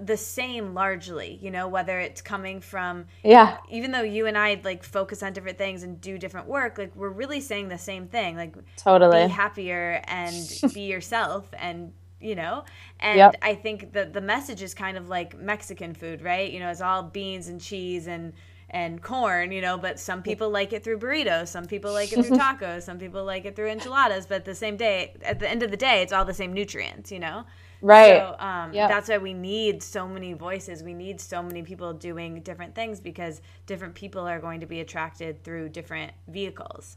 [0.00, 4.60] the same largely you know whether it's coming from yeah even though you and I
[4.64, 8.06] like focus on different things and do different work like we're really saying the same
[8.06, 12.64] thing like totally be happier and be yourself and you know
[13.00, 13.36] and yep.
[13.42, 16.80] i think that the message is kind of like mexican food right you know it's
[16.80, 18.32] all beans and cheese and
[18.74, 22.26] and corn, you know, but some people like it through burritos, some people like it
[22.26, 25.48] through tacos, some people like it through enchiladas, but at the same day, at the
[25.48, 27.44] end of the day, it's all the same nutrients, you know?
[27.82, 28.18] Right.
[28.18, 28.88] So um, yep.
[28.88, 30.82] that's why we need so many voices.
[30.82, 34.80] We need so many people doing different things because different people are going to be
[34.80, 36.96] attracted through different vehicles.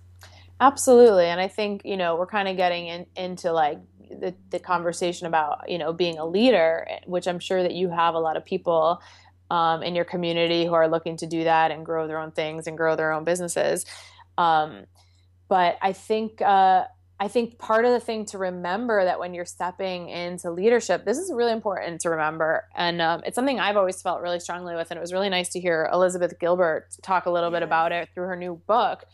[0.59, 1.25] Absolutely.
[1.25, 5.27] And I think, you know, we're kind of getting in, into like the, the conversation
[5.27, 8.45] about, you know, being a leader, which I'm sure that you have a lot of
[8.45, 9.01] people
[9.51, 12.67] um, in your community who are looking to do that and grow their own things
[12.67, 13.85] and grow their own businesses.
[14.37, 14.85] Um,
[15.47, 16.85] but I think uh,
[17.19, 21.17] I think part of the thing to remember that when you're stepping into leadership, this
[21.17, 24.91] is really important to remember, and um, it's something I've always felt really strongly with.
[24.91, 28.09] And it was really nice to hear Elizabeth Gilbert talk a little bit about it
[28.13, 29.05] through her new book.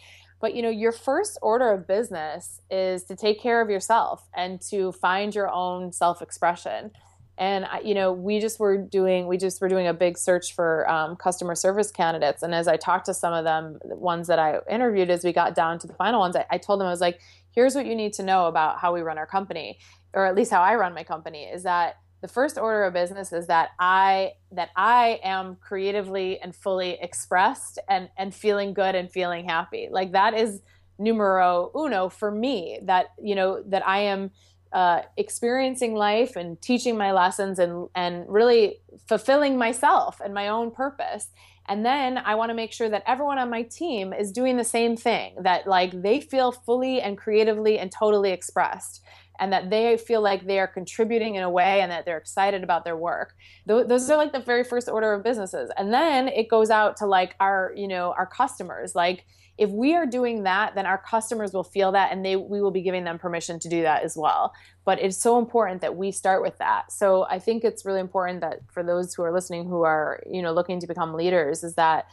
[0.42, 4.60] But you know, your first order of business is to take care of yourself and
[4.70, 6.92] to find your own self-expression
[7.38, 10.90] and you know we just were doing we just were doing a big search for
[10.90, 14.38] um, customer service candidates and as i talked to some of them the ones that
[14.38, 16.92] i interviewed as we got down to the final ones I, I told them i
[16.92, 17.20] was like
[17.54, 19.80] here's what you need to know about how we run our company
[20.14, 23.34] or at least how i run my company is that the first order of business
[23.34, 29.12] is that i that i am creatively and fully expressed and and feeling good and
[29.12, 29.90] feeling happy.
[29.92, 30.62] Like that is
[30.98, 34.32] numero uno for me that you know that i am
[34.72, 40.72] uh, experiencing life and teaching my lessons and and really fulfilling myself and my own
[40.72, 41.28] purpose
[41.68, 44.64] and then i want to make sure that everyone on my team is doing the
[44.64, 49.02] same thing that like they feel fully and creatively and totally expressed
[49.40, 52.64] and that they feel like they are contributing in a way and that they're excited
[52.64, 53.36] about their work.
[53.68, 55.72] Th- those are like the very first order of businesses.
[55.78, 58.96] And then it goes out to like our you know our customers.
[58.96, 59.26] Like
[59.58, 62.72] if we are doing that then our customers will feel that and they we will
[62.72, 64.54] be giving them permission to do that as well.
[64.86, 66.92] But it's so important that we start with that.
[66.92, 70.42] So i think it's really important that for those who are listening who are you
[70.42, 72.08] know looking to become leaders is that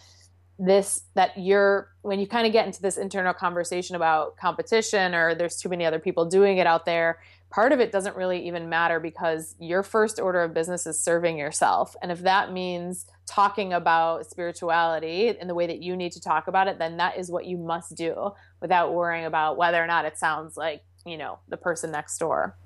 [0.61, 5.35] this that you're when you kind of get into this internal conversation about competition or
[5.35, 7.19] there's too many other people doing it out there
[7.51, 11.37] part of it doesn't really even matter because your first order of business is serving
[11.37, 16.21] yourself and if that means talking about spirituality in the way that you need to
[16.21, 19.87] talk about it, then that is what you must do without worrying about whether or
[19.87, 22.57] not it sounds like, you know, the person next door.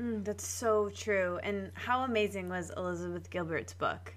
[0.00, 1.40] Mm, that's so true.
[1.42, 4.14] And how amazing was Elizabeth Gilbert's book?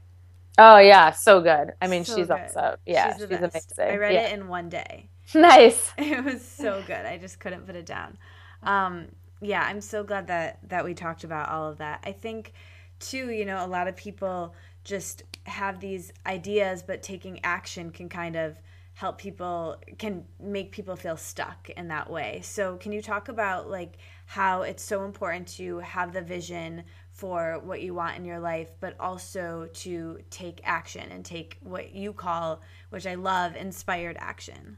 [0.59, 1.71] Oh yeah, so good.
[1.81, 2.39] I mean, so she's good.
[2.39, 3.61] also yeah, she's, she's amazing.
[3.79, 4.27] I read yeah.
[4.27, 5.09] it in one day.
[5.33, 5.91] Nice.
[5.97, 7.05] It was so good.
[7.05, 8.17] I just couldn't put it down.
[8.63, 9.09] Um,
[9.41, 12.01] yeah, I'm so glad that that we talked about all of that.
[12.05, 12.53] I think
[12.99, 18.09] too, you know, a lot of people just have these ideas, but taking action can
[18.09, 18.57] kind of
[18.93, 22.41] help people can make people feel stuck in that way.
[22.43, 27.59] So can you talk about like how it's so important to have the vision for
[27.63, 32.11] what you want in your life, but also to take action and take what you
[32.11, 34.77] call, which I love, inspired action?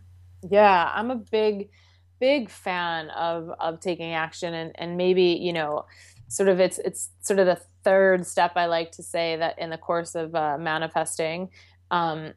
[0.49, 1.69] Yeah, I'm a big
[2.21, 5.85] big fan of of taking action and and maybe, you know,
[6.29, 9.69] sort of it's it's sort of the third step I like to say that in
[9.69, 11.49] the course of uh, manifesting
[11.89, 12.33] um,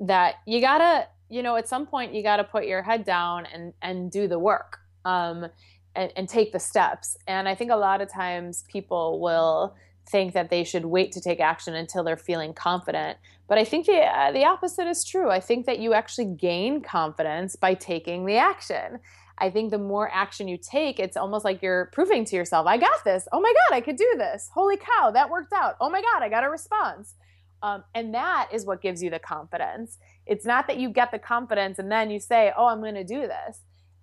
[0.00, 3.72] that you gotta you know at some point you gotta put your head down and
[3.82, 5.46] and do the work um,
[5.94, 9.76] and, and take the steps and I think a lot of times people will
[10.08, 13.18] think that they should wait to take action until they're feeling confident.
[13.48, 15.30] But I think the uh, the opposite is true.
[15.30, 18.98] I think that you actually gain confidence by taking the action.
[19.38, 22.78] I think the more action you take, it's almost like you're proving to yourself, I
[22.78, 23.28] got this.
[23.32, 24.50] Oh my God, I could do this.
[24.54, 25.76] Holy cow, that worked out.
[25.80, 27.14] Oh my God, I got a response.
[27.62, 29.98] Um, and that is what gives you the confidence.
[30.26, 33.04] It's not that you get the confidence and then you say, oh, I'm going to
[33.04, 33.60] do this.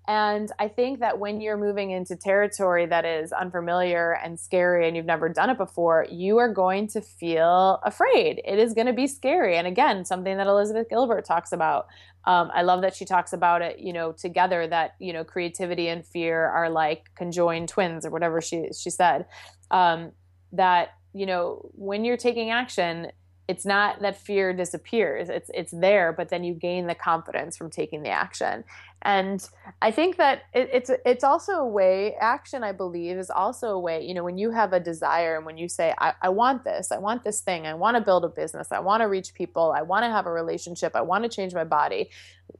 [0.07, 4.97] And I think that when you're moving into territory that is unfamiliar and scary and
[4.97, 8.41] you've never done it before, you are going to feel afraid.
[8.43, 9.55] It is going to be scary.
[9.55, 11.87] And again, something that Elizabeth Gilbert talks about.
[12.25, 15.87] Um, I love that she talks about it, you know, together that, you know, creativity
[15.87, 19.25] and fear are like conjoined twins or whatever she, she said.
[19.71, 20.11] Um,
[20.51, 23.11] that, you know, when you're taking action,
[23.47, 27.69] it's not that fear disappears it's it's there but then you gain the confidence from
[27.69, 28.63] taking the action.
[29.05, 29.45] And
[29.81, 33.79] i think that it, it's it's also a way action i believe is also a
[33.79, 36.63] way you know when you have a desire and when you say i, I want
[36.63, 39.33] this i want this thing i want to build a business i want to reach
[39.33, 42.11] people i want to have a relationship i want to change my body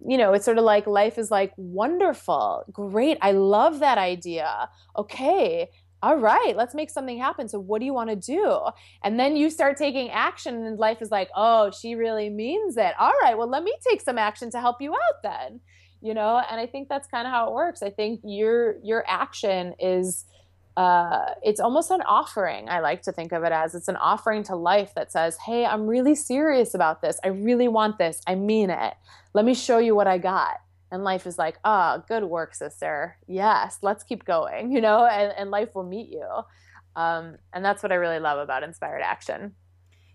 [0.05, 4.69] you know it's sort of like life is like wonderful great i love that idea.
[4.97, 5.69] Okay
[6.03, 7.47] all right, let's make something happen.
[7.47, 8.59] So, what do you want to do?
[9.03, 12.93] And then you start taking action, and life is like, oh, she really means it.
[12.99, 15.61] All right, well, let me take some action to help you out then.
[16.01, 17.81] You know, and I think that's kind of how it works.
[17.81, 20.25] I think your your action is
[20.75, 22.67] uh, it's almost an offering.
[22.67, 25.65] I like to think of it as it's an offering to life that says, Hey,
[25.65, 27.17] I'm really serious about this.
[27.23, 28.21] I really want this.
[28.27, 28.93] I mean it.
[29.33, 30.57] Let me show you what I got
[30.93, 33.17] and life is like ah oh, good work sister.
[33.27, 36.27] Yes let's keep going you know and, and life will meet you.
[36.95, 39.55] Um, and that's what i really love about inspired action.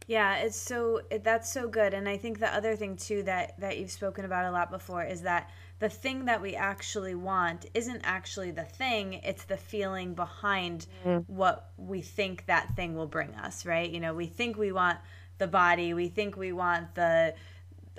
[0.07, 1.93] Yeah it's so it, that's so good.
[1.93, 5.03] And i think the other thing too that that you've spoken about a lot before
[5.03, 5.51] is that
[5.81, 11.25] the thing that we actually want isn't actually the thing it's the feeling behind mm.
[11.29, 13.91] what we think that thing will bring us right?
[13.91, 14.99] You know we think we want
[15.39, 17.35] the body we think we want the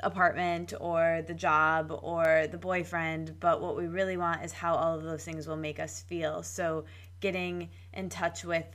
[0.03, 4.95] apartment or the job or the boyfriend, but what we really want is how all
[4.95, 6.43] of those things will make us feel.
[6.43, 6.85] So
[7.19, 8.65] getting in touch with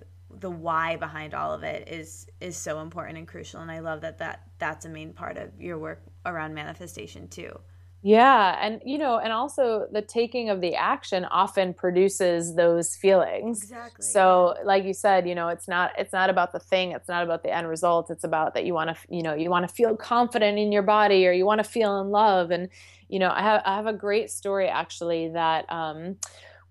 [0.40, 4.00] the why behind all of it is is so important and crucial and I love
[4.00, 7.58] that that that's a main part of your work around manifestation too.
[8.07, 13.62] Yeah, and you know, and also the taking of the action often produces those feelings.
[13.62, 14.05] Exactly.
[14.07, 17.24] So, like you said, you know, it's not it's not about the thing, it's not
[17.24, 18.11] about the end result.
[18.11, 20.82] It's about that you want to, you know, you want to feel confident in your
[20.82, 22.68] body or you want to feel in love and
[23.09, 26.16] you know, I have I have a great story actually that um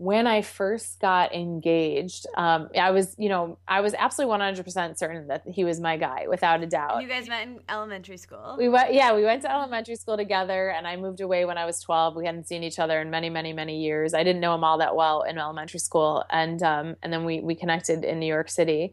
[0.04, 5.28] when I first got engaged, um, I was, you know, I was absolutely 100% certain
[5.28, 7.02] that he was my guy without a doubt.
[7.02, 8.56] You guys met in elementary school?
[8.58, 11.64] We went, yeah, we went to elementary school together and I moved away when I
[11.64, 12.18] was 12.
[12.18, 14.14] We hadn't seen each other in many, many, many years.
[14.14, 16.26] I didn't know him all that well in elementary school.
[16.30, 18.92] And, um, and then we, we connected in New York City.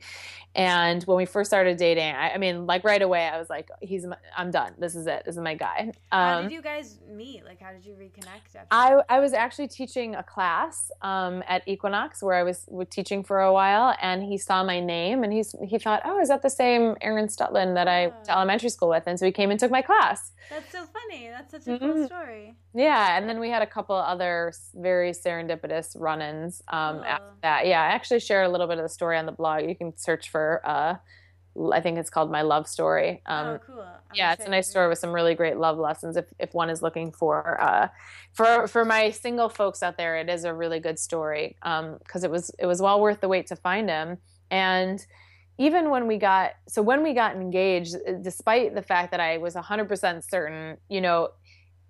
[0.55, 3.69] And when we first started dating, I, I, mean, like right away, I was like,
[3.81, 4.75] "He's, my, I'm done.
[4.79, 5.23] This is it.
[5.25, 7.45] This is my guy." Um, how did you guys meet?
[7.45, 8.57] Like, how did you reconnect?
[8.57, 13.23] After I, I was actually teaching a class um, at Equinox where I was teaching
[13.23, 16.43] for a while, and he saw my name, and he's he thought, "Oh, is that
[16.43, 18.37] the same Erin Stutland that I went to oh.
[18.37, 20.33] elementary school with?" And so he came and took my class.
[20.51, 21.29] That's so funny.
[21.29, 21.93] That's such a mm-hmm.
[21.93, 22.57] cool story.
[22.75, 27.05] Yeah, and then we had a couple other very serendipitous run-ins um, cool.
[27.05, 27.67] after that.
[27.67, 29.69] Yeah, I actually share a little bit of the story on the blog.
[29.69, 30.95] You can search for for uh,
[31.73, 33.23] I think it's called My Love Story.
[33.27, 33.81] Um, oh, cool.
[33.81, 36.17] I'm yeah, it's a nice story with some really great love lessons.
[36.17, 37.89] If, if one is looking for uh,
[38.33, 42.25] for for my single folks out there, it is a really good story because um,
[42.25, 44.19] it was it was well worth the wait to find him.
[44.51, 45.05] And
[45.59, 49.55] even when we got so when we got engaged, despite the fact that I was
[49.55, 51.29] 100% certain, you know,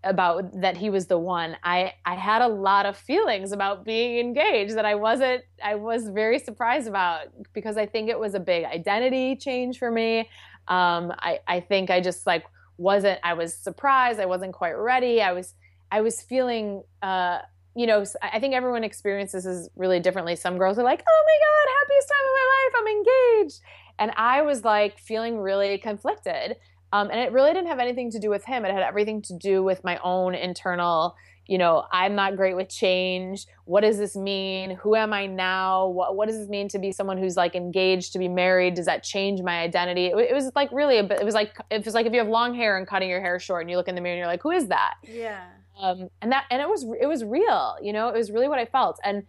[0.03, 4.19] about that he was the one i i had a lot of feelings about being
[4.19, 8.41] engaged that i wasn't i was very surprised about because i think it was a
[8.41, 10.21] big identity change for me.
[10.69, 12.45] Um i i think i just like
[12.79, 15.21] wasn't i was surprised i wasn't quite ready.
[15.21, 15.55] I was
[15.93, 17.41] i was feeling uh
[17.75, 20.35] you know i think everyone experiences this really differently.
[20.35, 23.61] Some girls are like oh my god happiest time of my life i'm engaged.
[23.99, 26.57] And I was like feeling really conflicted.
[26.93, 28.65] Um, and it really didn't have anything to do with him.
[28.65, 31.15] It had everything to do with my own internal,
[31.47, 33.47] you know, I'm not great with change.
[33.65, 34.77] What does this mean?
[34.83, 35.87] Who am I now?
[35.87, 38.75] What, what does this mean to be someone who's like engaged to be married?
[38.75, 40.07] Does that change my identity?
[40.07, 42.29] It, it was like really, a it was like, it was like if you have
[42.29, 44.27] long hair and cutting your hair short and you look in the mirror and you're
[44.27, 44.95] like, who is that?
[45.03, 45.45] Yeah.
[45.81, 48.59] Um, and that, and it was, it was real, you know, it was really what
[48.59, 48.99] I felt.
[49.05, 49.25] And,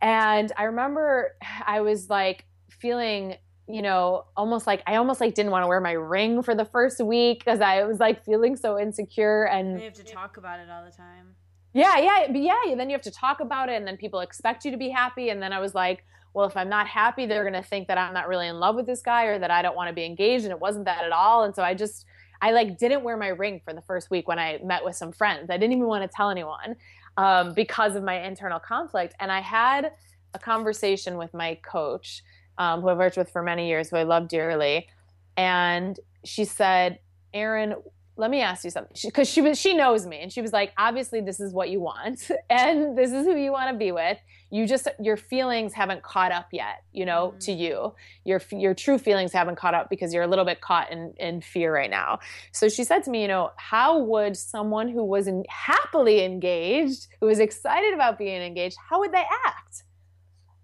[0.00, 1.34] and I remember
[1.66, 3.36] I was like feeling
[3.68, 6.64] you know, almost like I almost like didn't want to wear my ring for the
[6.64, 10.58] first week because I was like feeling so insecure and you have to talk about
[10.60, 11.34] it all the time.
[11.74, 12.74] Yeah, yeah, but yeah.
[12.76, 15.28] Then you have to talk about it, and then people expect you to be happy.
[15.28, 18.14] And then I was like, well, if I'm not happy, they're gonna think that I'm
[18.14, 20.44] not really in love with this guy or that I don't want to be engaged,
[20.44, 21.44] and it wasn't that at all.
[21.44, 22.06] And so I just
[22.40, 25.12] I like didn't wear my ring for the first week when I met with some
[25.12, 25.50] friends.
[25.50, 26.76] I didn't even want to tell anyone
[27.16, 29.14] um, because of my internal conflict.
[29.20, 29.92] And I had
[30.34, 32.22] a conversation with my coach
[32.58, 34.88] um, who I've worked with for many years, who I love dearly.
[35.36, 36.98] And she said,
[37.32, 37.76] Erin,
[38.18, 38.96] let me ask you something.
[39.04, 41.70] Because she, she, was, she knows me, and she was like, obviously, this is what
[41.70, 44.18] you want, and this is who you want to be with.
[44.50, 47.38] You just your feelings haven't caught up yet, you know, mm-hmm.
[47.40, 47.94] to you.
[48.24, 51.42] Your your true feelings haven't caught up because you're a little bit caught in in
[51.42, 52.20] fear right now.
[52.52, 57.08] So she said to me, you know, how would someone who was in, happily engaged,
[57.20, 59.84] who was excited about being engaged, how would they act?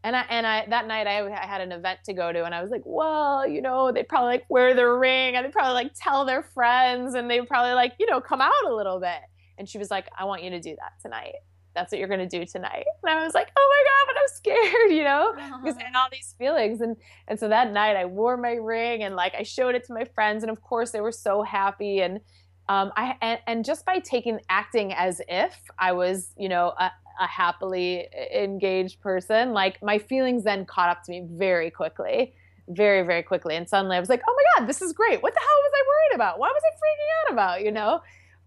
[0.04, 2.54] And I and I that night I, I, had an event to go to and
[2.54, 5.72] I was like, well, you know, they'd probably like wear their ring and they'd probably
[5.72, 9.20] like tell their friends and they'd probably like, you know, come out a little bit.
[9.56, 11.36] And she was like, I want you to do that tonight.
[11.74, 12.84] That's what you're gonna do tonight.
[13.02, 15.32] And I was like, oh my god, but I'm scared, you know,
[15.62, 16.82] because I had all these feelings.
[16.82, 16.96] And
[17.26, 20.04] and so that night I wore my ring and like I showed it to my
[20.04, 22.20] friends and of course they were so happy and
[22.68, 26.90] um, I and, and just by taking acting as if I was, you know, a,
[27.20, 32.34] a happily engaged person, like my feelings then caught up to me very quickly,
[32.68, 33.56] very, very quickly.
[33.56, 35.22] And suddenly I was like, oh my God, this is great.
[35.22, 36.38] What the hell was I worried about?
[36.38, 37.64] What was I freaking out about?
[37.64, 38.00] You know?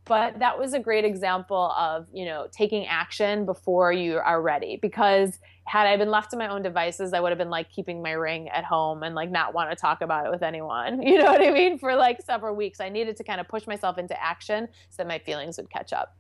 [0.08, 4.80] But that was a great example of, you know, taking action before you are ready.
[4.82, 8.02] Because had I been left to my own devices, I would have been like keeping
[8.02, 11.02] my ring at home and like not want to talk about it with anyone.
[11.08, 11.78] You know what I mean?
[11.78, 12.80] For like several weeks.
[12.80, 15.92] I needed to kind of push myself into action so that my feelings would catch
[15.92, 16.16] up.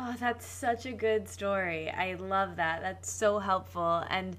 [0.00, 1.90] Oh, that's such a good story.
[1.90, 2.82] I love that.
[2.82, 4.04] That's so helpful.
[4.08, 4.36] And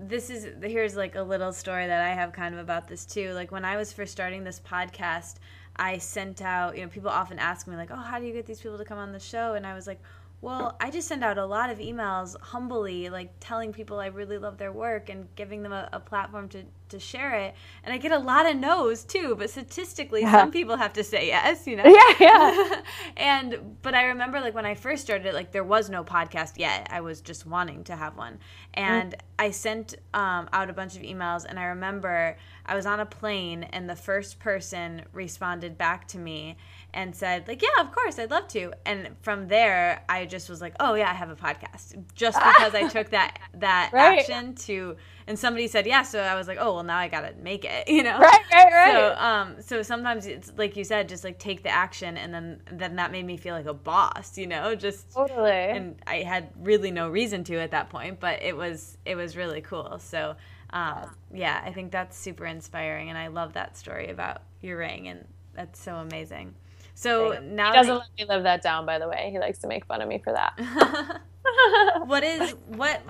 [0.00, 3.32] this is here's like a little story that I have kind of about this too.
[3.32, 5.34] Like when I was first starting this podcast,
[5.76, 8.46] I sent out, you know, people often ask me like, "Oh, how do you get
[8.46, 10.00] these people to come on the show?" And I was like,
[10.46, 14.38] well, I just send out a lot of emails humbly, like telling people I really
[14.38, 17.56] love their work and giving them a, a platform to, to share it.
[17.82, 20.30] And I get a lot of no's too, but statistically, yeah.
[20.30, 21.82] some people have to say yes, you know?
[21.84, 22.82] Yeah, yeah.
[23.16, 26.86] and, but I remember like when I first started, like there was no podcast yet.
[26.92, 28.38] I was just wanting to have one.
[28.74, 29.18] And mm.
[29.40, 33.06] I sent um, out a bunch of emails, and I remember I was on a
[33.06, 36.56] plane, and the first person responded back to me
[36.94, 38.72] and said like yeah of course i'd love to.
[38.84, 42.02] And from there i just was like oh yeah i have a podcast.
[42.14, 44.20] Just because i took that that right.
[44.20, 47.34] action to and somebody said yeah so i was like oh well now i gotta
[47.42, 48.18] make it you know?
[48.18, 48.92] Right right right.
[48.92, 52.60] So um so sometimes it's like you said just like take the action and then
[52.72, 54.74] then that made me feel like a boss you know?
[54.74, 55.50] Just totally.
[55.50, 59.36] and i had really no reason to at that point but it was it was
[59.36, 59.98] really cool.
[59.98, 60.36] So
[60.70, 65.08] um, yeah, I think that's super inspiring, and I love that story about your ring,
[65.08, 65.24] and
[65.54, 66.54] that's so amazing.
[66.96, 68.86] So now he doesn't that, let me live that down.
[68.86, 71.20] By the way, he likes to make fun of me for that.
[72.06, 73.02] what is what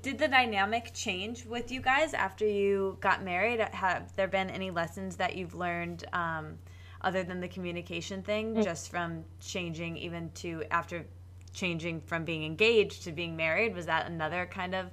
[0.00, 3.58] did the dynamic change with you guys after you got married?
[3.58, 6.56] Have there been any lessons that you've learned um,
[7.00, 8.62] other than the communication thing, mm-hmm.
[8.62, 11.04] just from changing even to after
[11.52, 13.74] changing from being engaged to being married?
[13.74, 14.86] Was that another kind of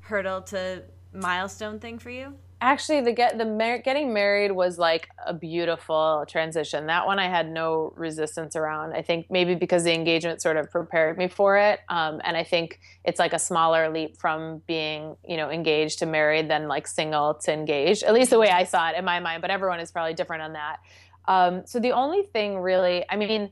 [0.00, 0.82] hurdle to
[1.14, 2.34] milestone thing for you?
[2.60, 6.86] Actually the get the mar- getting married was like a beautiful transition.
[6.86, 8.94] That one i had no resistance around.
[8.94, 12.44] I think maybe because the engagement sort of prepared me for it um, and i
[12.44, 16.86] think it's like a smaller leap from being you know engaged to married than like
[16.86, 19.80] single to engaged at least the way i saw it in my mind but everyone
[19.80, 20.78] is probably different on that.
[21.26, 23.50] Um, so the only thing really i mean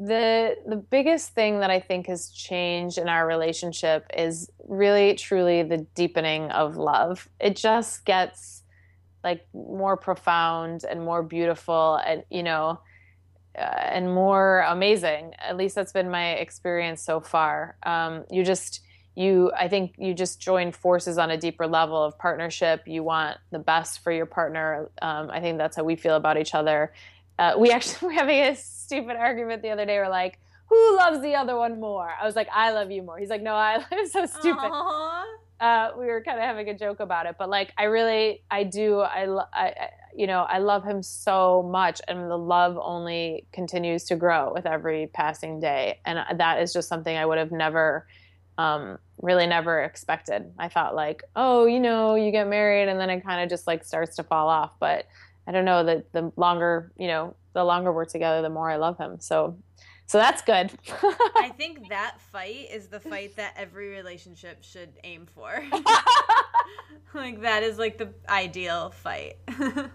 [0.00, 5.62] the the biggest thing that I think has changed in our relationship is really truly
[5.62, 7.28] the deepening of love.
[7.38, 8.62] It just gets
[9.22, 12.80] like more profound and more beautiful and you know
[13.58, 15.34] uh, and more amazing.
[15.38, 17.76] At least that's been my experience so far.
[17.82, 18.80] Um, you just
[19.14, 22.84] you I think you just join forces on a deeper level of partnership.
[22.86, 24.88] You want the best for your partner.
[25.02, 26.94] Um, I think that's how we feel about each other.
[27.40, 29.98] Uh, we actually were having a stupid argument the other day.
[29.98, 30.38] We're like,
[30.68, 32.08] who loves the other one more?
[32.08, 33.18] I was like, I love you more.
[33.18, 34.70] He's like, no, I love so stupid.
[35.58, 38.64] Uh, we were kind of having a joke about it, but like I really, I
[38.64, 44.04] do, I, I, you know, I love him so much, and the love only continues
[44.04, 48.06] to grow with every passing day, and that is just something I would have never,
[48.56, 50.50] um, really never expected.
[50.58, 53.66] I thought like, oh, you know, you get married, and then it kind of just
[53.66, 55.06] like starts to fall off, but
[55.50, 58.76] I don't know that the longer, you know, the longer we're together, the more I
[58.76, 59.18] love him.
[59.18, 59.56] So
[60.06, 60.70] so that's good.
[61.36, 65.60] I think that fight is the fight that every relationship should aim for.
[67.14, 69.38] like that is like the ideal fight.
[69.48, 69.88] I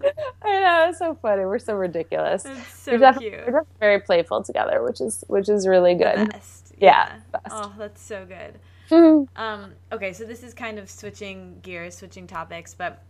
[0.44, 1.46] know it's so funny.
[1.46, 2.44] We're so ridiculous.
[2.44, 3.48] It's so we're cute.
[3.48, 6.34] We're very playful together, which is which is really good.
[6.34, 6.74] Best.
[6.78, 7.14] Yeah.
[7.14, 7.56] yeah best.
[7.56, 9.28] Oh, that's so good.
[9.38, 13.06] um, okay, so this is kind of switching gears, switching topics, but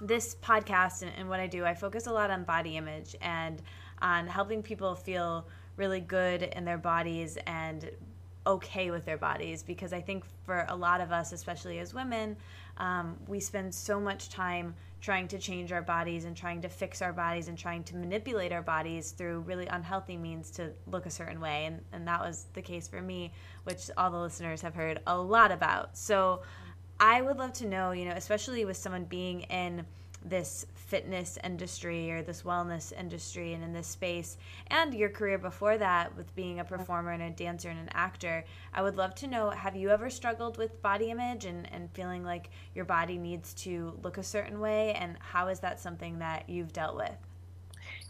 [0.00, 3.62] this podcast and, and what I do, I focus a lot on body image and
[4.00, 5.46] on helping people feel
[5.76, 7.90] really good in their bodies and
[8.46, 12.36] okay with their bodies because I think for a lot of us, especially as women,
[12.78, 17.00] um, we spend so much time trying to change our bodies and trying to fix
[17.00, 21.10] our bodies and trying to manipulate our bodies through really unhealthy means to look a
[21.10, 21.66] certain way.
[21.66, 23.32] And, and that was the case for me,
[23.64, 25.96] which all the listeners have heard a lot about.
[25.96, 26.42] So
[27.00, 29.86] I would love to know, you know, especially with someone being in
[30.24, 34.36] this fitness industry or this wellness industry and in this space
[34.66, 38.44] and your career before that with being a performer and a dancer and an actor
[38.74, 42.22] i would love to know have you ever struggled with body image and, and feeling
[42.22, 44.92] like your body needs to look a certain way?
[44.94, 47.16] And how is that something that you've dealt with?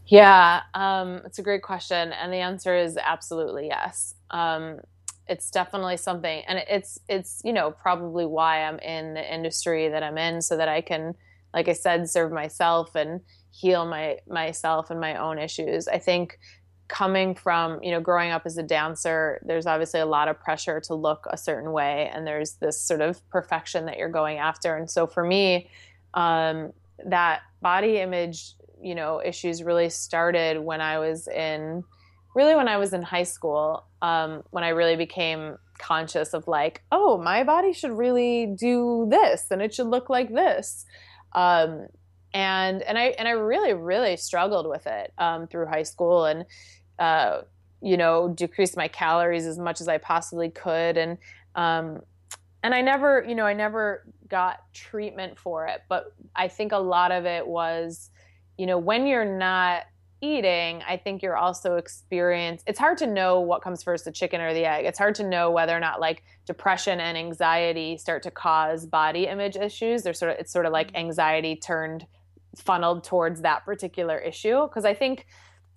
[0.07, 4.14] Yeah um, it's a great question and the answer is absolutely yes.
[4.30, 4.80] Um,
[5.30, 10.02] it's definitely something and it's it's you know probably why i'm in the industry that
[10.02, 11.14] i'm in so that i can
[11.54, 13.20] like I said, serve myself and
[13.50, 15.88] heal my myself and my own issues.
[15.88, 16.38] I think
[16.88, 20.80] coming from you know growing up as a dancer there's obviously a lot of pressure
[20.80, 24.76] to look a certain way and there's this sort of perfection that you're going after
[24.76, 25.70] and so for me
[26.14, 26.72] um,
[27.06, 31.84] that body image you know issues really started when i was in
[32.34, 36.82] really when i was in high school um, when i really became conscious of like
[36.92, 40.84] oh my body should really do this and it should look like this.
[41.32, 41.86] Um,
[42.32, 46.44] and and I and I really really struggled with it um, through high school and
[46.98, 47.40] uh,
[47.80, 50.96] you know decreased my calories as much as I possibly could.
[50.96, 51.18] And
[51.56, 52.02] um,
[52.62, 56.78] and I never you know I never got treatment for it but I think a
[56.78, 58.10] lot of it was
[58.56, 59.86] you know when you're not
[60.20, 62.62] eating, I think you're also experience.
[62.66, 64.84] It's hard to know what comes first, the chicken or the egg.
[64.84, 69.26] It's hard to know whether or not like depression and anxiety start to cause body
[69.26, 70.02] image issues.
[70.02, 71.06] They're sort of it's sort of like mm-hmm.
[71.06, 72.06] anxiety turned
[72.56, 74.66] funneled towards that particular issue.
[74.66, 75.26] Because I think,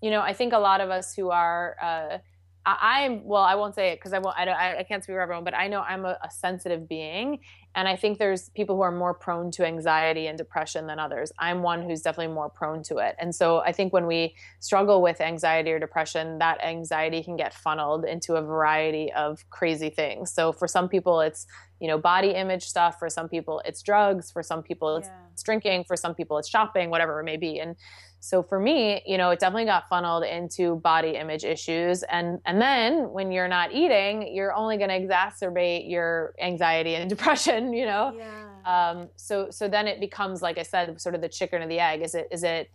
[0.01, 2.17] you know, I think a lot of us who are uh,
[2.65, 3.41] I, am well.
[3.41, 4.37] I won't say it because I won't.
[4.37, 7.39] I, I can't speak for everyone, but I know I'm a, a, sensitive being,
[7.75, 11.33] and I think there's people who are more prone to anxiety and depression than others.
[11.37, 15.01] I'm one who's definitely more prone to it, and so I think when we struggle
[15.01, 20.31] with anxiety or depression, that anxiety can get funneled into a variety of crazy things.
[20.31, 21.45] So for some people, it's
[21.81, 22.97] you know body image stuff.
[22.97, 24.31] For some people, it's drugs.
[24.31, 25.43] For some people, it's yeah.
[25.43, 25.83] drinking.
[25.83, 26.89] For some people, it's shopping.
[26.89, 27.75] Whatever it may be, and
[28.23, 32.61] so for me, you know, it definitely got funneled into body image issues and and
[32.61, 37.85] then when you're not eating, you're only going to exacerbate your anxiety and depression, you
[37.85, 38.13] know.
[38.17, 38.91] Yeah.
[38.91, 41.81] Um so so then it becomes like I said sort of the chicken or the
[41.81, 42.01] egg.
[42.01, 42.71] Is it is it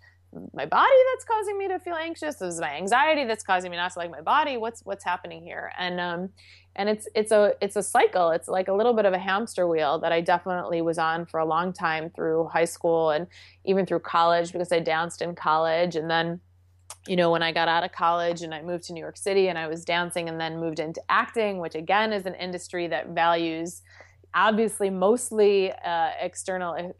[0.52, 2.40] my body that's causing me to feel anxious?
[2.40, 4.56] Is my anxiety that's causing me not to like my body?
[4.56, 5.72] What's what's happening here?
[5.78, 6.30] And um
[6.78, 9.66] and it's it's a it's a cycle it's like a little bit of a hamster
[9.66, 13.26] wheel that i definitely was on for a long time through high school and
[13.64, 16.40] even through college because i danced in college and then
[17.06, 19.48] you know when i got out of college and i moved to new york city
[19.48, 23.08] and i was dancing and then moved into acting which again is an industry that
[23.08, 23.82] values
[24.34, 26.94] obviously mostly uh, external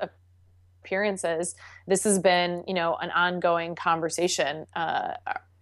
[0.82, 1.54] appearances
[1.86, 5.12] this has been you know an ongoing conversation uh,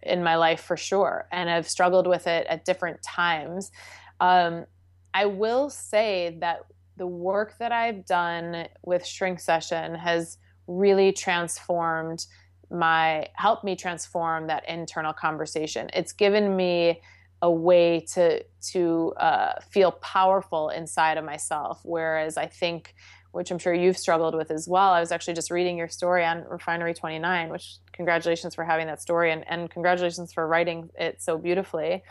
[0.03, 3.71] in my life for sure and i've struggled with it at different times
[4.19, 4.65] um,
[5.13, 6.61] I will say that
[6.95, 10.37] the work that I've done with Shrink Session has
[10.67, 12.25] really transformed
[12.69, 15.89] my helped me transform that internal conversation.
[15.93, 17.01] It's given me
[17.41, 21.79] a way to to uh, feel powerful inside of myself.
[21.83, 22.93] Whereas I think,
[23.31, 24.91] which I'm sure you've struggled with as well.
[24.91, 29.01] I was actually just reading your story on Refinery 29, which congratulations for having that
[29.01, 32.03] story and, and congratulations for writing it so beautifully.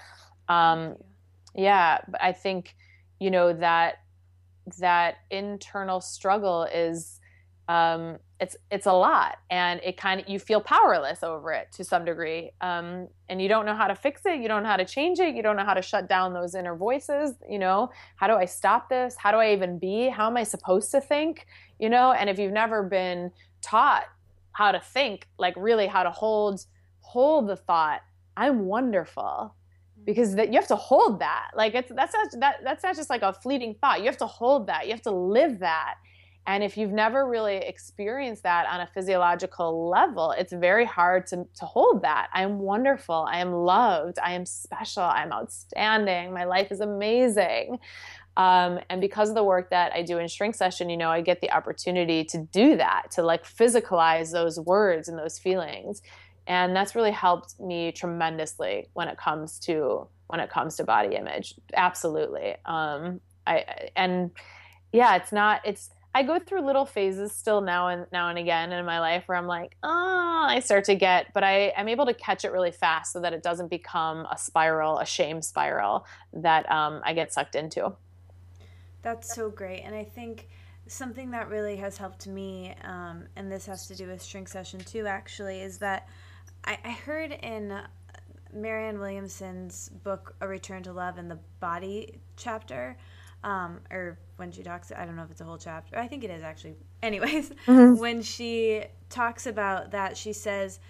[0.49, 0.97] Um,
[1.55, 2.77] yeah, but I think
[3.19, 3.97] you know that
[4.79, 7.19] that internal struggle is
[7.69, 11.83] um, it's it's a lot and it kind of you feel powerless over it to
[11.83, 14.77] some degree um, and you don't know how to fix it you don't know how
[14.77, 17.91] to change it you don't know how to shut down those inner voices you know?
[18.17, 19.17] How do i stop this?
[19.17, 20.09] How do i even be?
[20.09, 21.47] How am i supposed to think?
[21.79, 23.33] You know and if you've never been
[23.63, 24.05] taught
[24.53, 26.65] how to think like really how to hold
[27.01, 28.01] hold the thought
[28.37, 29.55] i'm wonderful
[30.07, 31.51] because that you have to hold that.
[31.55, 33.99] Like it's that's not that that's not just like a fleeting thought.
[33.99, 34.87] You have to hold that.
[34.87, 35.97] You have to live that
[36.47, 41.45] and if you've never really experienced that on a physiological level, it's very hard to,
[41.57, 42.29] to hold that.
[42.33, 43.27] I am wonderful.
[43.29, 44.19] I am loved.
[44.21, 45.03] I am special.
[45.03, 46.33] I'm outstanding.
[46.33, 47.81] My life is amazing.
[48.37, 51.21] Um, and because of the work that I do in shrink session, you know, I
[51.21, 56.01] get the opportunity to do that, to like physicalize those words and those feelings.
[56.47, 61.17] And that's really helped me tremendously when it comes to when it comes to body
[61.17, 61.55] image.
[61.75, 62.55] Absolutely.
[62.65, 64.31] Um, I and
[64.93, 68.73] yeah, it's not it's I go through little phases still now and now and again
[68.73, 72.07] in my life where I'm like, oh, I start to get, but I, I'm able
[72.07, 76.07] to catch it really fast so that it doesn't become a spiral, a shame spiral
[76.33, 77.93] that um, I get sucked into.
[79.03, 79.83] That's so great.
[79.83, 80.49] And I think
[80.87, 84.81] something that really has helped me, um, and this has to do with shrink session
[84.81, 86.09] too, actually, is that
[86.65, 87.79] I, I heard in
[88.55, 92.97] Marianne Williamson's book, A Return to Love, in the body chapter,
[93.47, 95.97] um, or when she talks, I don't know if it's a whole chapter.
[95.97, 96.75] I think it is actually.
[97.03, 97.97] Anyways, mm-hmm.
[97.99, 100.81] when she talks about that, she says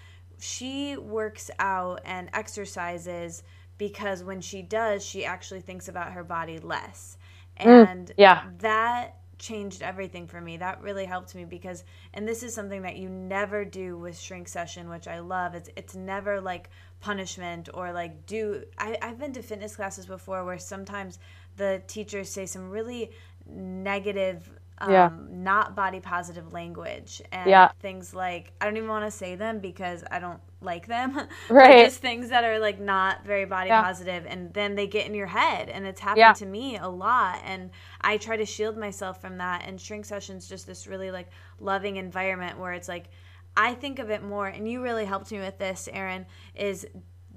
[0.41, 3.43] she works out and exercises
[3.77, 7.19] because when she does, she actually thinks about her body less.
[7.61, 8.45] Mm, and mm, yeah.
[8.61, 10.57] that changed everything for me.
[10.57, 11.85] That really helped me because,
[12.15, 15.55] and this is something that you never do with shrink session, which I love.
[15.55, 16.71] It's it's never like
[17.01, 18.65] punishment or like do.
[18.79, 21.19] I, I've been to fitness classes before where sometimes
[21.57, 23.11] the teachers say some really
[23.49, 25.11] negative um, yeah.
[25.31, 27.71] not body positive language and yeah.
[27.81, 31.19] things like I don't even want to say them because I don't like them.
[31.49, 31.85] Right.
[31.87, 33.83] just things that are like not very body yeah.
[33.83, 36.33] positive and then they get in your head and it's happened yeah.
[36.35, 37.71] to me a lot and
[38.01, 41.29] I try to shield myself from that and shrink sessions just this really like
[41.61, 43.09] loving environment where it's like
[43.57, 46.87] I think of it more and you really helped me with this Erin is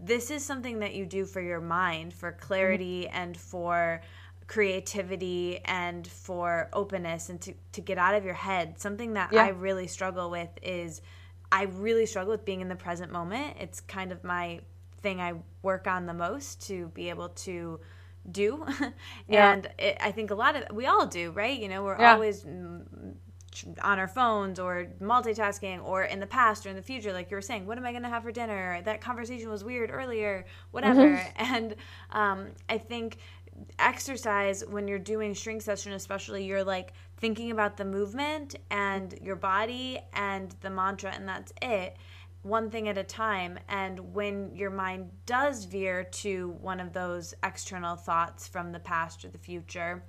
[0.02, 3.18] this is something that you do for your mind for clarity mm-hmm.
[3.18, 4.02] and for
[4.50, 8.80] creativity and for openness and to, to get out of your head.
[8.80, 9.44] Something that yeah.
[9.44, 11.02] I really struggle with is
[11.52, 13.58] I really struggle with being in the present moment.
[13.60, 14.62] It's kind of my
[15.02, 17.80] thing I work on the most to be able to
[18.32, 18.66] do.
[19.28, 19.54] yeah.
[19.54, 21.58] And it, I think a lot of we all do, right?
[21.58, 22.14] You know, we're yeah.
[22.14, 22.44] always
[23.82, 27.36] on our phones or multitasking or in the past or in the future like you
[27.36, 30.46] were saying what am i going to have for dinner that conversation was weird earlier
[30.72, 31.56] whatever mm-hmm.
[31.56, 31.76] and
[32.12, 33.18] um, i think
[33.78, 39.36] exercise when you're doing shrink session especially you're like thinking about the movement and your
[39.36, 41.98] body and the mantra and that's it
[42.42, 43.60] one thing at a time.
[43.68, 49.26] And when your mind does veer to one of those external thoughts from the past
[49.26, 50.04] or the future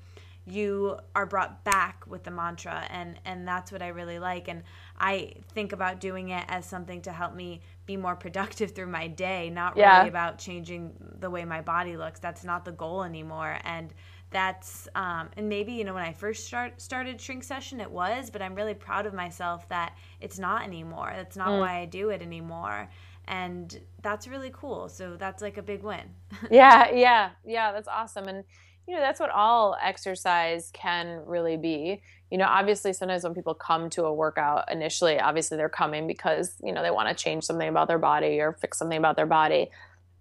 [0.46, 4.48] you are brought back with the mantra and and that's what I really like.
[4.48, 4.62] And
[5.00, 9.08] I think about doing it as something to help me be more productive through my
[9.08, 9.98] day not yeah.
[9.98, 12.20] really about changing the way my body looks.
[12.20, 13.58] That's not the goal anymore.
[13.64, 13.94] And
[14.30, 18.30] that's um, and maybe you know when I first start, started shrink session it was
[18.30, 21.12] but I'm really proud of myself that it's not anymore.
[21.16, 21.60] That's not mm.
[21.60, 22.88] why I do it anymore.
[23.26, 24.88] And that's really cool.
[24.88, 26.10] So that's like a big win.
[26.50, 28.28] Yeah yeah yeah that's awesome.
[28.28, 28.44] And
[28.86, 33.54] you know that's what all exercise can really be you know obviously sometimes when people
[33.54, 37.44] come to a workout initially obviously they're coming because you know they want to change
[37.44, 39.70] something about their body or fix something about their body.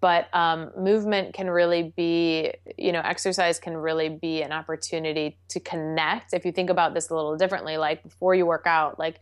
[0.02, 5.60] But um, movement can really be you know exercise can really be an opportunity to
[5.60, 6.34] connect.
[6.34, 9.20] If you think about this a little differently like before you work out like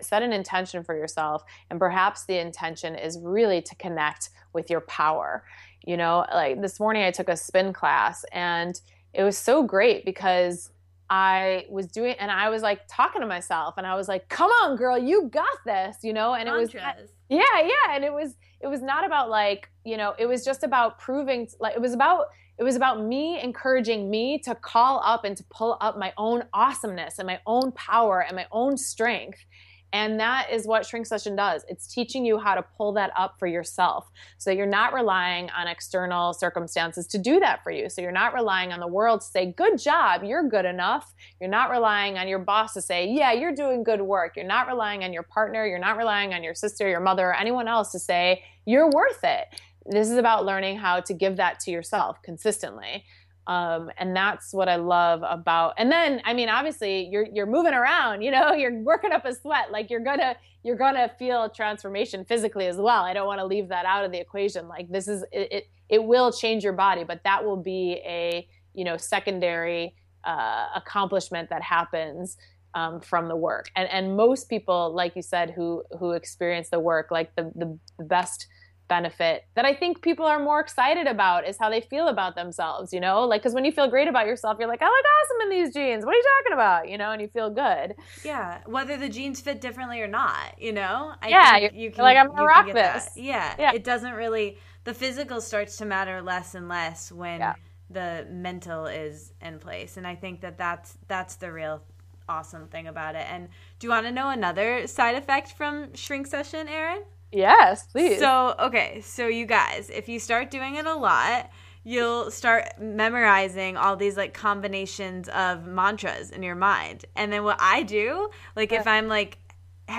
[0.00, 4.80] set an intention for yourself and perhaps the intention is really to connect with your
[4.82, 5.44] power.
[5.86, 8.78] You know like this morning i took a spin class and
[9.14, 10.70] it was so great because
[11.10, 14.50] i was doing and i was like talking to myself and i was like come
[14.62, 16.74] on girl you got this you know and Mantras.
[16.74, 20.14] it was uh, yeah yeah and it was it was not about like you know
[20.18, 22.26] it was just about proving like it was about
[22.58, 26.44] it was about me encouraging me to call up and to pull up my own
[26.54, 29.44] awesomeness and my own power and my own strength
[29.92, 31.64] and that is what Shrink Session does.
[31.68, 34.10] It's teaching you how to pull that up for yourself.
[34.38, 37.88] So you're not relying on external circumstances to do that for you.
[37.88, 41.14] So you're not relying on the world to say, good job, you're good enough.
[41.40, 44.36] You're not relying on your boss to say, yeah, you're doing good work.
[44.36, 45.66] You're not relying on your partner.
[45.66, 49.22] You're not relying on your sister, your mother, or anyone else to say, you're worth
[49.22, 49.46] it.
[49.88, 53.04] This is about learning how to give that to yourself consistently.
[53.46, 55.74] Um, and that's what I love about.
[55.78, 58.22] And then, I mean, obviously, you're you're moving around.
[58.22, 59.70] You know, you're working up a sweat.
[59.70, 63.04] Like you're gonna you're gonna feel transformation physically as well.
[63.04, 64.68] I don't want to leave that out of the equation.
[64.68, 68.48] Like this is it, it, it will change your body, but that will be a
[68.74, 69.94] you know secondary
[70.24, 72.36] uh, accomplishment that happens
[72.74, 73.70] um, from the work.
[73.76, 77.78] And and most people, like you said, who who experience the work, like the the,
[77.98, 78.48] the best
[78.88, 82.92] benefit that I think people are more excited about is how they feel about themselves,
[82.92, 83.24] you know?
[83.24, 85.74] Like, because when you feel great about yourself, you're like, I look awesome in these
[85.74, 86.04] jeans.
[86.04, 86.88] What are you talking about?
[86.88, 87.94] You know, and you feel good.
[88.24, 88.60] Yeah.
[88.66, 91.14] Whether the jeans fit differently or not, you know?
[91.22, 91.56] I yeah.
[91.56, 93.10] You're, you can, like, I'm going to rock this.
[93.16, 93.54] Yeah.
[93.58, 93.72] yeah.
[93.72, 97.54] It doesn't really, the physical starts to matter less and less when yeah.
[97.90, 99.96] the mental is in place.
[99.96, 101.82] And I think that that's, that's the real
[102.28, 103.26] awesome thing about it.
[103.30, 107.02] And do you want to know another side effect from shrink session, Erin?
[107.36, 108.18] Yes, please.
[108.18, 111.50] So, okay, so you guys, if you start doing it a lot,
[111.84, 117.04] you'll start memorizing all these like combinations of mantras in your mind.
[117.14, 119.38] And then what I do, like if I'm like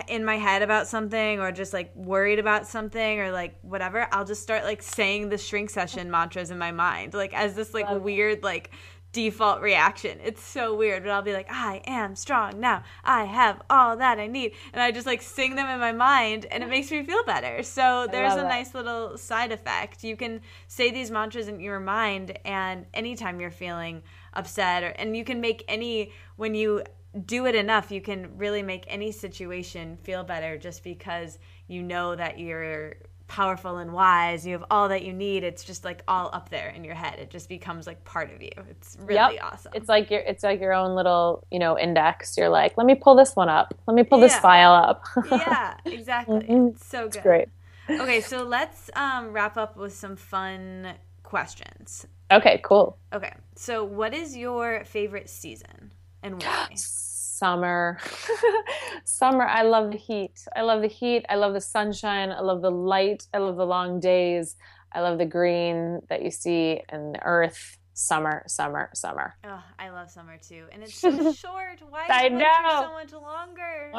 [0.08, 4.26] in my head about something or just like worried about something or like whatever, I'll
[4.26, 7.88] just start like saying the shrink session mantras in my mind, like as this like
[8.02, 8.72] weird like
[9.18, 10.20] default reaction.
[10.24, 12.84] It's so weird, but I'll be like, I am strong now.
[13.04, 14.52] I have all that I need.
[14.72, 17.64] And I just like sing them in my mind and it makes me feel better.
[17.64, 20.04] So there's a nice little side effect.
[20.04, 24.04] You can say these mantras in your mind and anytime you're feeling
[24.34, 26.84] upset or and you can make any when you
[27.26, 32.16] do it enough, you can really make any situation feel better just because you know
[32.16, 32.98] that you're
[33.28, 34.46] powerful and wise.
[34.46, 35.44] You have all that you need.
[35.44, 37.20] It's just like all up there in your head.
[37.20, 38.52] It just becomes like part of you.
[38.70, 39.44] It's really yep.
[39.44, 39.72] awesome.
[39.76, 42.38] It's like your it's like your own little, you know, index.
[42.38, 43.74] You're like, let me pull this one up.
[43.88, 44.28] Let me pull yeah.
[44.28, 45.06] this file up.
[45.32, 46.40] yeah, exactly.
[46.40, 46.68] Mm-hmm.
[46.68, 47.16] It's so good.
[47.16, 47.50] It's great.
[47.90, 52.06] Okay, so let's um, wrap up with some fun questions.
[52.32, 52.98] Okay, cool.
[53.14, 53.34] Okay.
[53.56, 56.68] So what is your favorite season and why?
[57.38, 58.00] summer.
[59.04, 60.46] summer, I love the heat.
[60.56, 61.26] I love the heat.
[61.30, 62.32] I love the sunshine.
[62.32, 63.28] I love the light.
[63.34, 64.56] I love the long days.
[64.92, 67.78] I love the green that you see in the earth.
[67.94, 69.36] Summer, summer, summer.
[69.44, 70.66] Oh, I love summer too.
[70.72, 71.10] And it's so
[71.44, 71.82] short.
[71.90, 72.86] Why is I know.
[72.86, 73.92] so much longer?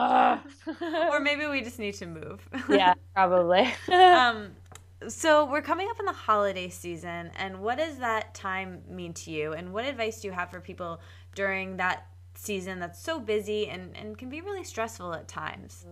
[1.10, 2.48] or maybe we just need to move.
[2.68, 3.68] yeah, probably.
[3.92, 4.50] um,
[5.08, 9.30] so we're coming up in the holiday season and what does that time mean to
[9.30, 11.00] you and what advice do you have for people
[11.34, 12.06] during that
[12.38, 15.86] season that's so busy and, and can be really stressful at times.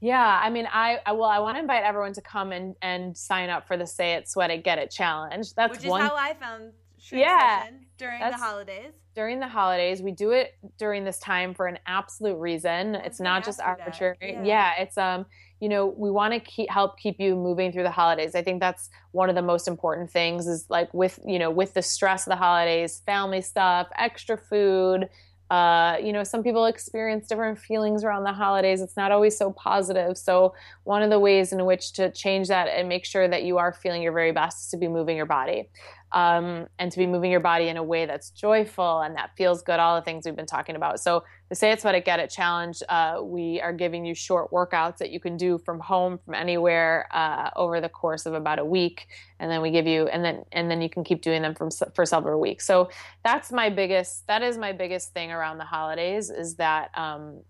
[0.00, 3.16] Yeah, I mean, I, I well, I want to invite everyone to come and, and
[3.16, 5.54] sign up for the Say It, Sweat It, Get It challenge.
[5.54, 6.02] That's which is one...
[6.02, 6.72] how I found
[7.12, 7.68] yeah
[7.98, 8.94] during the holidays.
[9.14, 12.96] During the holidays, we do it during this time for an absolute reason.
[12.96, 14.16] It's not just arbitrary.
[14.20, 14.42] Yeah.
[14.44, 15.24] yeah, it's um,
[15.60, 18.34] you know, we want to keep help keep you moving through the holidays.
[18.34, 20.46] I think that's one of the most important things.
[20.46, 25.08] Is like with you know with the stress of the holidays, family stuff, extra food
[25.50, 28.80] uh, you know, some people experience different feelings around the holidays.
[28.80, 30.18] It's not always so positive.
[30.18, 33.58] So, one of the ways in which to change that and make sure that you
[33.58, 35.68] are feeling your very best is to be moving your body
[36.12, 39.62] um, and to be moving your body in a way that's joyful and that feels
[39.62, 41.00] good, all the things we've been talking about.
[41.00, 44.50] So, the Say It Sweat It Get It challenge, uh, we are giving you short
[44.50, 48.58] workouts that you can do from home, from anywhere uh, over the course of about
[48.58, 49.08] a week.
[49.38, 51.70] And then we give you, and then, and then you can keep doing them from,
[51.94, 52.66] for several weeks.
[52.66, 52.88] So,
[53.24, 57.42] that's my biggest, that is my biggest thing around the holidays is that, um,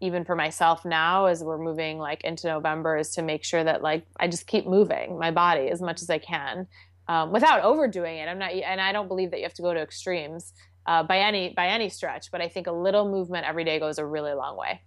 [0.00, 3.82] even for myself now as we're moving like into november is to make sure that
[3.82, 6.66] like i just keep moving my body as much as i can
[7.08, 8.28] um, without overdoing it.
[8.28, 10.52] I'm not, and I don't believe that you have to go to extremes
[10.86, 12.30] uh, by any by any stretch.
[12.30, 14.80] But I think a little movement every day goes a really long way.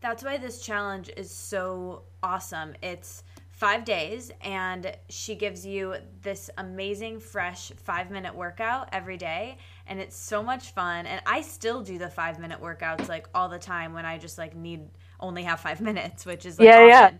[0.00, 2.74] That's why this challenge is so awesome.
[2.82, 9.58] It's five days, and she gives you this amazing, fresh five minute workout every day.
[9.88, 11.06] And it's so much fun.
[11.06, 14.38] And I still do the five minute workouts like all the time when I just
[14.38, 14.88] like need
[15.18, 17.10] only have five minutes, which is like yeah, yeah.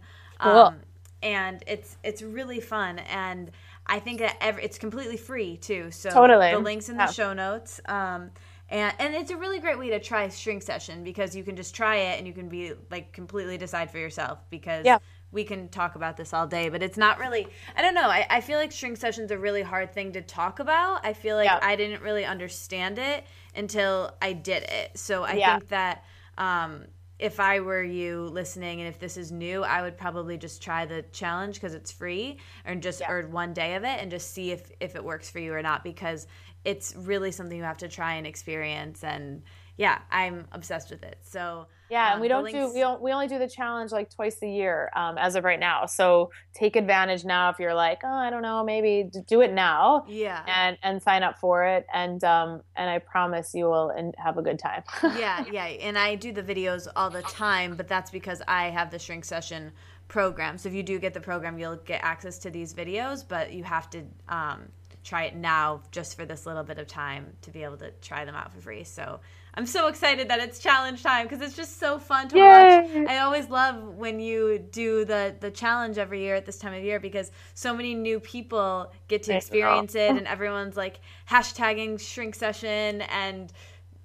[0.41, 0.53] Cool.
[0.53, 0.81] Um,
[1.23, 3.51] and it's it's really fun and
[3.89, 5.91] I think that every, it's completely free too.
[5.91, 6.53] So totally.
[6.53, 7.11] the links in the yeah.
[7.11, 7.81] show notes.
[7.87, 8.31] Um,
[8.71, 11.75] and and it's a really great way to try shrink session because you can just
[11.75, 14.99] try it and you can be like completely decide for yourself because yeah.
[15.33, 17.47] we can talk about this all day, but it's not really.
[17.77, 18.09] I don't know.
[18.09, 21.05] I, I feel like shrink session's a really hard thing to talk about.
[21.05, 21.61] I feel like yeah.
[21.63, 23.25] I didn't really understand it
[23.55, 24.99] until I did it.
[24.99, 26.05] So I think that.
[26.37, 26.85] Um,
[27.19, 30.87] if I were you listening and if this is new, I would probably just try
[30.87, 33.11] the challenge because it's free or just yeah.
[33.11, 35.63] or one day of it and just see if if it works for you or
[35.63, 36.27] not because
[36.65, 39.43] it's really something you have to try and experience and
[39.77, 41.19] yeah, I'm obsessed with it.
[41.23, 44.11] So yeah, um, and we don't do we don't we only do the challenge like
[44.11, 45.87] twice a year um, as of right now.
[45.87, 50.05] So take advantage now if you're like, oh, I don't know, maybe do it now.
[50.09, 54.15] Yeah, and and sign up for it, and um and I promise you will and
[54.19, 54.83] have a good time.
[55.03, 58.91] yeah, yeah, and I do the videos all the time, but that's because I have
[58.91, 59.73] the shrink session
[60.09, 60.59] program.
[60.59, 63.63] So if you do get the program, you'll get access to these videos, but you
[63.65, 64.69] have to um,
[65.05, 68.25] try it now just for this little bit of time to be able to try
[68.25, 68.85] them out for free.
[68.85, 69.21] So
[69.59, 72.43] I'm so excited that it's challenge time because it's just so fun to Yay.
[72.45, 73.09] watch.
[73.09, 76.85] I always love when you do the the challenge every year at this time of
[76.85, 82.37] year because so many new people get to experience it and everyone's like hashtagging shrink
[82.37, 83.53] session and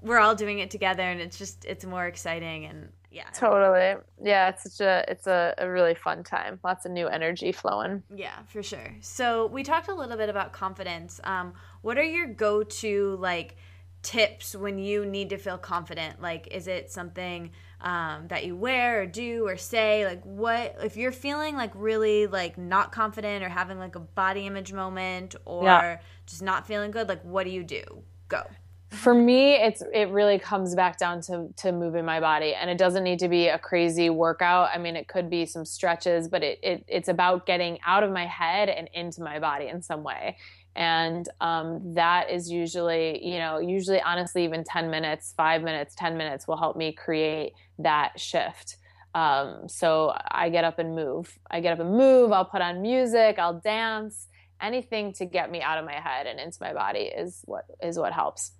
[0.01, 3.29] we're all doing it together and it's just it's more exciting and yeah.
[3.31, 4.01] Totally.
[4.23, 6.59] Yeah it's such a it's a, a really fun time.
[6.63, 8.01] Lots of new energy flowing.
[8.15, 8.95] Yeah for sure.
[9.01, 11.21] So we talked a little bit about confidence.
[11.23, 13.55] Um, what are your go-to like
[14.03, 16.21] tips when you need to feel confident?
[16.21, 17.51] Like is it something
[17.81, 20.05] um, that you wear or do or say?
[20.05, 24.45] Like what if you're feeling like really like not confident or having like a body
[24.45, 25.99] image moment or yeah.
[26.25, 27.83] just not feeling good like what do you do?
[28.27, 28.43] Go.
[28.89, 32.77] For me it's it really comes back down to to moving my body and it
[32.77, 34.69] doesn't need to be a crazy workout.
[34.73, 38.11] I mean it could be some stretches but it, it it's about getting out of
[38.11, 40.37] my head and into my body in some way
[40.75, 46.17] and um, that is usually you know usually honestly even 10 minutes 5 minutes 10
[46.17, 48.77] minutes will help me create that shift.
[49.15, 51.37] Um, so i get up and move.
[51.51, 52.31] I get up and move.
[52.31, 53.37] I'll put on music.
[53.37, 54.27] I'll dance.
[54.59, 57.99] Anything to get me out of my head and into my body is what is
[57.99, 58.53] what helps.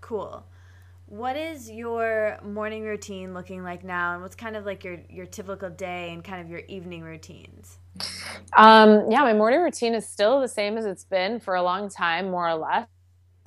[0.00, 0.44] Cool.
[1.06, 5.26] What is your morning routine looking like now, and what's kind of like your your
[5.26, 7.78] typical day and kind of your evening routines?
[8.56, 11.88] Um, yeah, my morning routine is still the same as it's been for a long
[11.88, 12.86] time, more or less.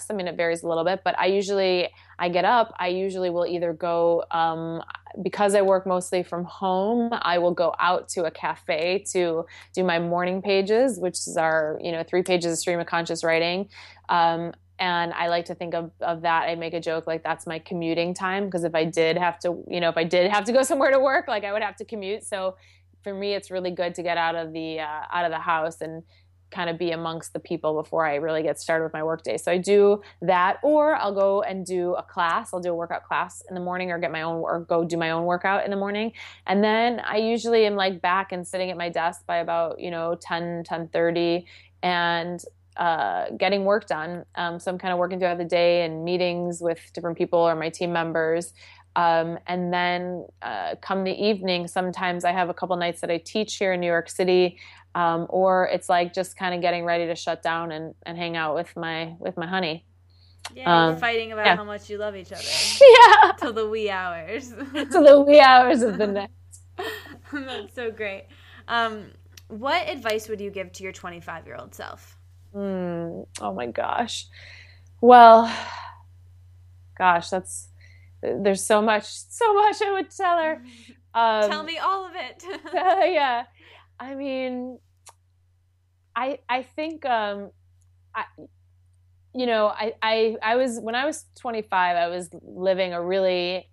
[0.09, 1.89] I mean, it varies a little bit, but I usually
[2.19, 2.73] I get up.
[2.77, 4.81] I usually will either go um,
[5.21, 7.09] because I work mostly from home.
[7.13, 11.79] I will go out to a cafe to do my morning pages, which is our
[11.81, 13.69] you know three pages of stream of conscious writing.
[14.09, 17.47] Um, and i like to think of, of that i make a joke like that's
[17.47, 20.43] my commuting time because if i did have to you know if i did have
[20.43, 22.55] to go somewhere to work like i would have to commute so
[23.06, 25.80] for me it's really good to get out of the uh, out of the house
[25.80, 26.01] and
[26.49, 29.51] kind of be amongst the people before i really get started with my workday so
[29.51, 33.43] i do that or i'll go and do a class i'll do a workout class
[33.47, 35.78] in the morning or get my own or go do my own workout in the
[35.78, 36.12] morning
[36.47, 39.91] and then i usually am like back and sitting at my desk by about you
[39.91, 41.45] know 10 10 30
[41.84, 42.43] and
[42.78, 44.26] uh, getting work done.
[44.36, 47.56] Um, so I'm kind of working throughout the day and meetings with different people or
[47.56, 48.53] my team members.
[48.95, 53.17] Um, and then uh, come the evening, sometimes I have a couple nights that I
[53.17, 54.57] teach here in New York City,
[54.95, 58.37] um, or it's like just kind of getting ready to shut down and, and hang
[58.37, 59.85] out with my with my honey.
[60.53, 61.55] Yeah, um, fighting about yeah.
[61.55, 62.41] how much you love each other.
[62.81, 64.53] yeah, till the wee hours.
[64.73, 66.29] till the wee hours of the night.
[67.31, 68.27] That's so great.
[68.67, 69.11] Um,
[69.47, 72.17] what advice would you give to your 25 year old self?
[72.55, 74.27] Mm, oh my gosh.
[75.01, 75.53] Well,
[76.97, 77.67] gosh, that's
[78.41, 80.61] there's so much, so much I would tell her.
[81.13, 82.43] Um, tell me all of it.
[82.73, 83.43] uh, yeah,
[83.99, 84.80] I mean,
[86.15, 87.51] I I think um,
[88.13, 88.26] I
[89.34, 93.69] you know I I I was when I was 25, I was living a really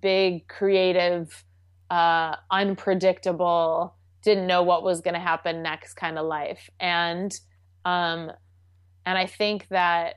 [0.00, 1.44] big, creative,
[1.90, 7.32] uh, unpredictable, didn't know what was going to happen next kind of life, and
[7.84, 8.30] um,
[9.06, 10.16] and I think that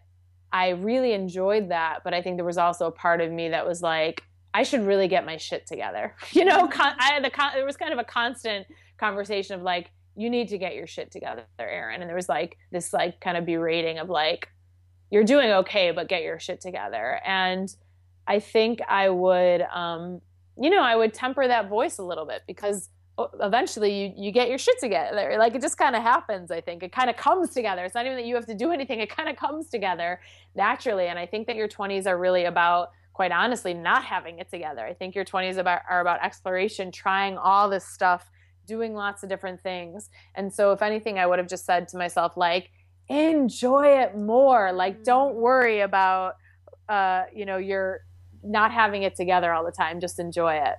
[0.51, 3.67] I really enjoyed that, but I think there was also a part of me that
[3.67, 4.23] was like,
[4.53, 6.15] I should really get my shit together.
[6.31, 8.67] You know, con- I, the con- there was kind of a constant
[8.97, 12.01] conversation of like, you need to get your shit together, Erin.
[12.01, 14.49] And there was like this like kind of berating of like,
[15.11, 17.21] you're doing okay, but get your shit together.
[17.25, 17.73] And
[18.25, 20.21] I think I would, um,
[20.59, 22.89] you know, I would temper that voice a little bit because
[23.39, 25.35] eventually you, you get your shit together.
[25.39, 26.83] Like it just kind of happens, I think.
[26.83, 27.83] It kind of comes together.
[27.83, 30.19] It's not even that you have to do anything, it kind of comes together
[30.55, 31.07] naturally.
[31.07, 34.85] And I think that your 20s are really about, quite honestly, not having it together.
[34.85, 38.29] I think your 20s about, are about exploration, trying all this stuff,
[38.67, 40.09] doing lots of different things.
[40.35, 42.69] And so, if anything, I would have just said to myself, like,
[43.07, 44.71] enjoy it more.
[44.71, 45.39] Like, don't mm.
[45.39, 46.35] worry about,
[46.89, 48.01] uh, you know, you're
[48.43, 49.99] not having it together all the time.
[49.99, 50.75] Just enjoy it.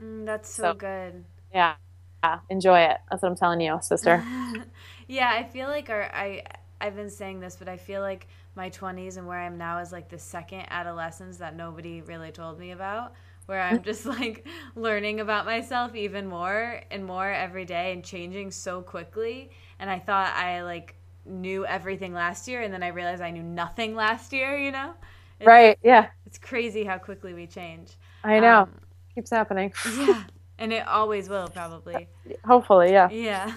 [0.00, 1.24] Mm, that's so, so good.
[1.52, 1.74] Yeah.
[2.22, 2.38] yeah.
[2.50, 2.98] Enjoy it.
[3.10, 4.24] That's what I'm telling you, sister.
[5.08, 6.42] yeah, I feel like our I
[6.80, 9.92] I've been saying this, but I feel like my 20s and where I'm now is
[9.92, 13.14] like the second adolescence that nobody really told me about
[13.46, 18.50] where I'm just like learning about myself even more and more every day and changing
[18.50, 19.50] so quickly.
[19.78, 20.94] And I thought I like
[21.24, 24.94] knew everything last year and then I realized I knew nothing last year, you know?
[25.40, 25.78] It's, right.
[25.82, 26.08] Yeah.
[26.26, 27.92] It's crazy how quickly we change.
[28.24, 28.62] I know.
[28.62, 28.70] Um,
[29.14, 29.72] Keeps happening.
[29.96, 30.24] Yeah.
[30.62, 32.06] And it always will, probably.
[32.44, 33.10] Hopefully, yeah.
[33.10, 33.52] Yeah.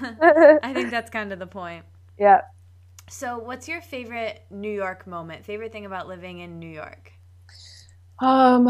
[0.64, 1.86] I think that's kind of the point.
[2.18, 2.42] Yeah.
[3.08, 5.46] So, what's your favorite New York moment?
[5.46, 7.12] Favorite thing about living in New York?
[8.18, 8.66] Um,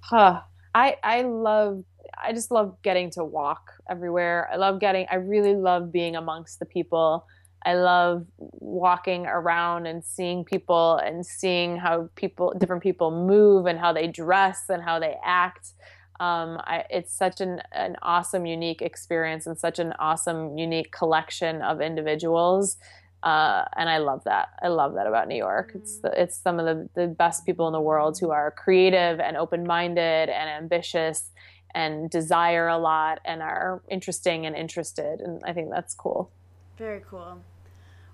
[0.00, 0.40] huh.
[0.74, 1.84] I I love
[2.16, 4.48] I just love getting to walk everywhere.
[4.50, 7.26] I love getting I really love being amongst the people.
[7.66, 13.78] I love walking around and seeing people and seeing how people different people move and
[13.78, 15.74] how they dress and how they act.
[16.20, 21.62] Um, I, it's such an, an awesome, unique experience and such an awesome, unique collection
[21.62, 22.76] of individuals
[23.22, 24.50] uh, and I love that.
[24.62, 25.72] I love that about New York.
[25.74, 29.18] It's the, it's some of the, the best people in the world who are creative
[29.18, 31.30] and open minded and ambitious
[31.74, 35.20] and desire a lot and are interesting and interested.
[35.20, 36.30] And I think that's cool.
[36.76, 37.42] Very cool.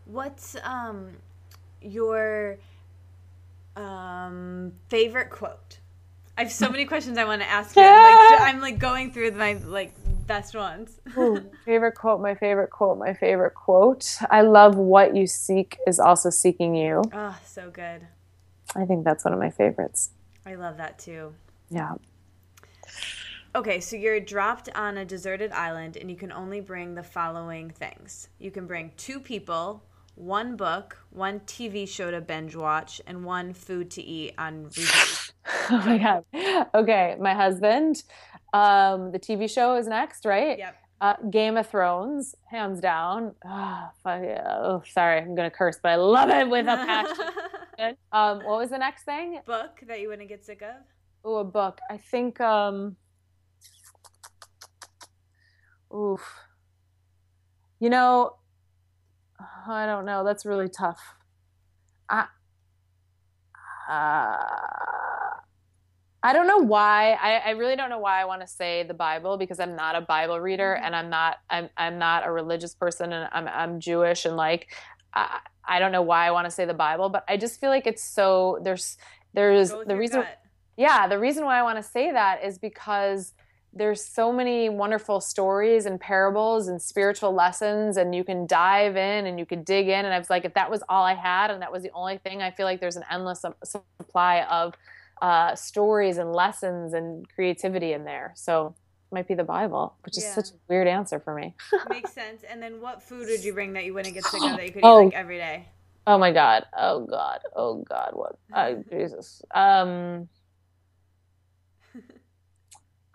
[0.06, 1.10] What's um,
[1.82, 2.58] your
[3.76, 5.80] um, favorite quote?
[6.36, 7.82] I have so many questions I want to ask you.
[7.82, 9.94] I'm like, I'm like going through my like
[10.26, 11.00] best ones.
[11.16, 14.16] Ooh, favorite quote, my favorite quote, my favorite quote.
[14.30, 17.02] I love what you seek is also seeking you.
[17.12, 18.06] Oh, so good.
[18.74, 20.10] I think that's one of my favorites.
[20.44, 21.34] I love that too.
[21.70, 21.94] Yeah.
[23.54, 27.70] Okay, so you're dropped on a deserted island and you can only bring the following
[27.70, 28.28] things.
[28.40, 29.84] You can bring two people,
[30.16, 35.23] one book, one TV show to binge watch, and one food to eat on repeat.
[35.70, 36.66] oh my god.
[36.74, 38.02] Okay, my husband,
[38.52, 40.58] um, the TV show is next, right?
[40.58, 40.76] Yep.
[41.00, 43.34] Uh, Game of Thrones, hands down.
[43.44, 47.96] Oh, oh, sorry, I'm gonna curse, but I love it with a passion.
[48.12, 49.40] um, what was the next thing?
[49.44, 50.76] Book that you wouldn't get sick of?
[51.24, 51.80] Oh, a book.
[51.90, 52.40] I think.
[52.40, 52.96] Um,
[55.94, 56.22] oof.
[57.80, 58.36] You know,
[59.66, 60.24] I don't know.
[60.24, 61.00] That's really tough.
[62.08, 62.26] I.
[63.88, 64.36] Uh,
[66.24, 67.12] I don't know why.
[67.12, 69.94] I, I really don't know why I want to say the Bible because I'm not
[69.94, 70.86] a Bible reader mm-hmm.
[70.86, 74.68] and I'm not I'm I'm not a religious person and I'm I'm Jewish and like
[75.12, 77.68] I, I don't know why I want to say the Bible, but I just feel
[77.68, 78.96] like it's so there's
[79.34, 80.38] there's the reason gut.
[80.78, 83.34] yeah the reason why I want to say that is because
[83.76, 89.26] there's so many wonderful stories and parables and spiritual lessons and you can dive in
[89.26, 91.50] and you can dig in and I was like if that was all I had
[91.50, 94.74] and that was the only thing I feel like there's an endless supply of
[95.20, 98.32] uh, stories and lessons and creativity in there.
[98.36, 98.74] So
[99.10, 100.34] it might be the Bible, which is yeah.
[100.34, 101.54] such a weird answer for me.
[101.88, 102.42] Makes sense.
[102.48, 104.72] And then what food would you bring that you wouldn't get sick of that you
[104.72, 105.02] could oh.
[105.02, 105.68] eat like every day?
[106.06, 106.66] Oh my god.
[106.76, 107.40] Oh god.
[107.56, 108.10] Oh god.
[108.12, 108.36] What?
[108.54, 109.42] Oh, Jesus.
[109.52, 110.28] Um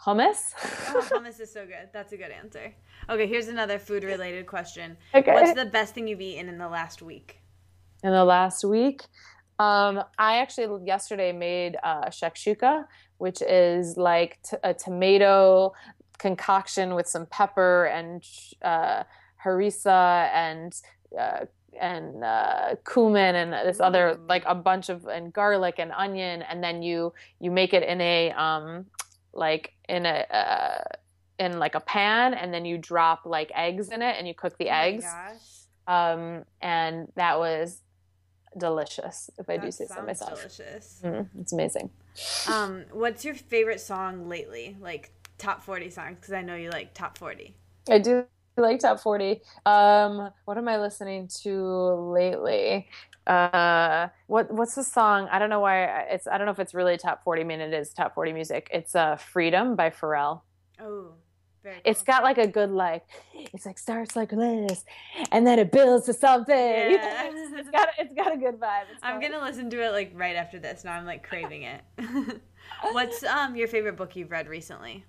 [0.10, 0.54] hummus.
[0.90, 1.90] oh, hummus is so good.
[1.94, 2.74] That's a good answer.
[3.10, 4.98] Okay, here's another food related question.
[5.14, 5.34] Okay.
[5.34, 7.40] What's the best thing you've eaten in the last week?
[8.04, 9.04] In the last week?
[9.60, 12.86] Um, I actually yesterday made uh, shakshuka,
[13.18, 15.74] which is like t- a tomato
[16.18, 18.24] concoction with some pepper and
[18.62, 19.04] uh,
[19.44, 20.74] harissa and
[21.18, 21.46] uh,
[21.80, 26.64] and uh, cumin and this other like a bunch of and garlic and onion, and
[26.64, 28.86] then you you make it in a um,
[29.34, 30.84] like in a uh,
[31.38, 34.58] in like a pan, and then you drop like eggs in it, and you cook
[34.58, 35.08] the oh eggs.
[35.88, 37.82] Um, and that was
[38.58, 40.36] delicious if I do say so myself.
[40.36, 41.02] Delicious.
[41.04, 41.90] Mm, it's amazing.
[42.48, 44.78] Um, what's your favorite song lately?
[44.80, 47.56] Like top forty songs because I know you like top forty.
[47.90, 48.26] I do
[48.58, 49.42] like top forty.
[49.66, 52.88] Um, what am I listening to lately?
[53.30, 55.28] Uh, what what's the song?
[55.32, 56.28] I don't know why it's.
[56.28, 57.42] I don't know if it's really top forty.
[57.42, 58.70] I mean, it is top forty music.
[58.74, 60.42] It's uh, "Freedom" by Pharrell.
[60.82, 61.14] Oh.
[61.64, 61.74] Cool.
[61.84, 63.04] It's got like a good like
[63.36, 64.86] it's like starts like this
[65.32, 66.56] and then it builds to something.
[66.56, 67.30] Yeah.
[67.34, 68.84] it's got it's got a good vibe.
[68.92, 69.32] It's I'm fun.
[69.32, 70.86] gonna listen to it like right after this.
[70.86, 71.82] Now I'm like craving it.
[72.92, 75.04] What's um your favorite book you've read recently?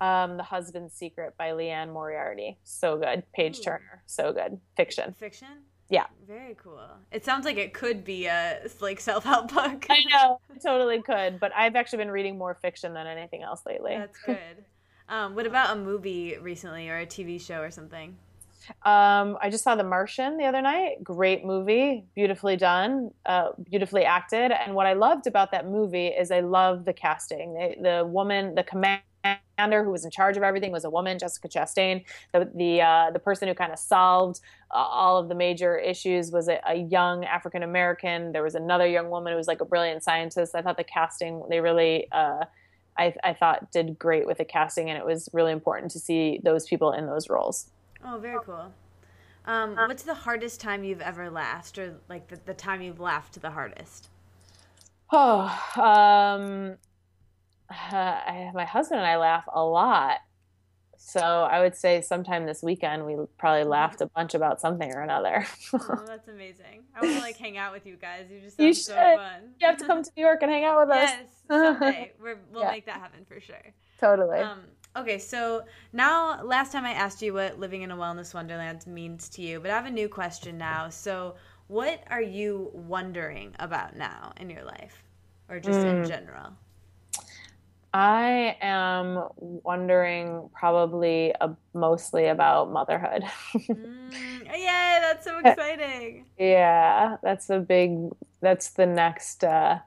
[0.00, 2.58] Um, The Husband's Secret by Liane Moriarty.
[2.64, 3.22] So good.
[3.34, 4.02] Page Turner.
[4.06, 4.58] So good.
[4.76, 5.14] Fiction.
[5.18, 5.48] Fiction?
[5.92, 6.06] Yeah.
[6.26, 6.80] Very cool.
[7.12, 9.86] It sounds like it could be a like self help book.
[9.90, 11.38] I know, totally could.
[11.38, 13.94] But I've actually been reading more fiction than anything else lately.
[13.98, 14.64] That's good.
[15.10, 18.16] Um, what about a movie recently or a TV show or something?
[18.84, 21.04] Um, I just saw The Martian the other night.
[21.04, 24.50] Great movie, beautifully done, uh, beautifully acted.
[24.50, 27.52] And what I loved about that movie is I love the casting.
[27.52, 28.62] The, the woman, the
[29.22, 32.04] commander who was in charge of everything was a woman, Jessica Chastain.
[32.32, 34.40] The the uh, the person who kind of solved
[34.70, 38.32] uh, all of the major issues was a, a young African American.
[38.32, 40.54] There was another young woman who was like a brilliant scientist.
[40.54, 42.44] I thought the casting they really uh,
[42.98, 46.40] I, I thought did great with the casting, and it was really important to see
[46.42, 47.68] those people in those roles.
[48.04, 48.72] Oh, very cool.
[49.44, 53.40] Um, what's the hardest time you've ever laughed, or like the, the time you've laughed
[53.40, 54.08] the hardest?
[55.10, 55.40] Oh,
[55.76, 56.76] um,
[57.92, 60.18] I, my husband and I laugh a lot.
[61.04, 65.00] So I would say sometime this weekend we probably laughed a bunch about something or
[65.00, 65.44] another.
[65.74, 66.84] oh, that's amazing.
[66.94, 68.26] I want to like hang out with you guys.
[68.30, 69.50] You just you so fun.
[69.60, 71.10] You have to come to New York and hang out with us.
[71.10, 72.12] Yes, someday.
[72.22, 72.70] we will yeah.
[72.70, 73.74] make that happen for sure.
[73.98, 74.38] Totally.
[74.38, 74.60] Um,
[74.96, 79.28] okay, so now last time I asked you what living in a wellness wonderland means
[79.30, 80.88] to you, but I have a new question now.
[80.88, 81.34] So
[81.66, 85.04] what are you wondering about now in your life
[85.48, 86.02] or just mm.
[86.02, 86.52] in general?
[87.94, 93.24] I am wondering probably uh, mostly about motherhood.
[93.54, 96.24] mm, yay, that's so exciting.
[96.38, 97.98] Yeah, that's a big
[98.40, 99.78] that's the next uh,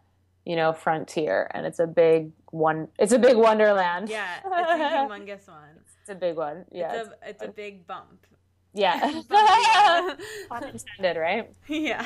[0.45, 4.09] you know, frontier and it's a big one it's a big wonderland.
[4.09, 5.79] Yeah, it's a humongous one.
[6.01, 6.65] It's a big one.
[6.71, 6.93] Yeah.
[6.93, 8.27] It's a, it's a big bump.
[8.75, 8.99] Yeah.
[10.51, 11.49] Unintended, right?
[11.67, 12.05] Yeah.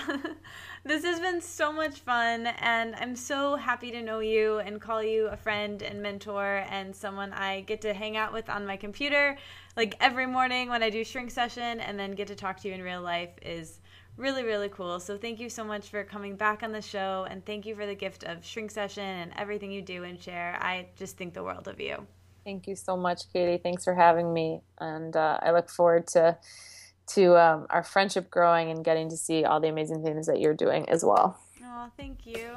[0.85, 5.03] This has been so much fun, and I'm so happy to know you and call
[5.03, 8.77] you a friend and mentor and someone I get to hang out with on my
[8.77, 9.38] computer
[9.76, 12.73] like every morning when I do shrink session and then get to talk to you
[12.73, 13.81] in real life is
[14.15, 15.01] really, really cool.
[15.01, 17.85] So thank you so much for coming back on the show, and thank you for
[17.85, 20.57] the gift of shrink session and everything you do and share.
[20.61, 22.07] I just think the world of you.
[22.45, 23.61] Thank you so much, Katie.
[23.61, 26.38] Thanks for having me, and uh, I look forward to
[27.10, 30.53] to um, our friendship growing and getting to see all the amazing things that you're
[30.53, 31.40] doing as well.
[31.64, 32.49] Oh, thank you.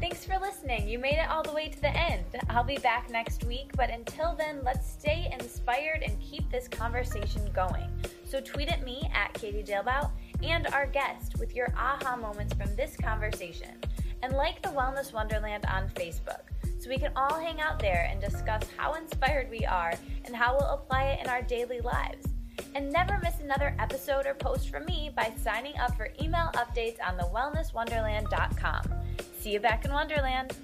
[0.00, 0.88] Thanks for listening.
[0.88, 2.24] You made it all the way to the end.
[2.50, 7.48] I'll be back next week, but until then, let's stay inspired and keep this conversation
[7.54, 7.88] going.
[8.24, 10.10] So tweet at me at Katie Dalebout
[10.42, 13.78] and our guest with your aha moments from this conversation.
[14.24, 16.50] And like the Wellness Wonderland on Facebook
[16.82, 19.94] so we can all hang out there and discuss how inspired we are
[20.24, 22.26] and how we'll apply it in our daily lives.
[22.74, 26.96] And never miss another episode or post from me by signing up for email updates
[27.06, 28.82] on thewellnesswonderland.com.
[29.38, 30.56] See you back in Wonderland.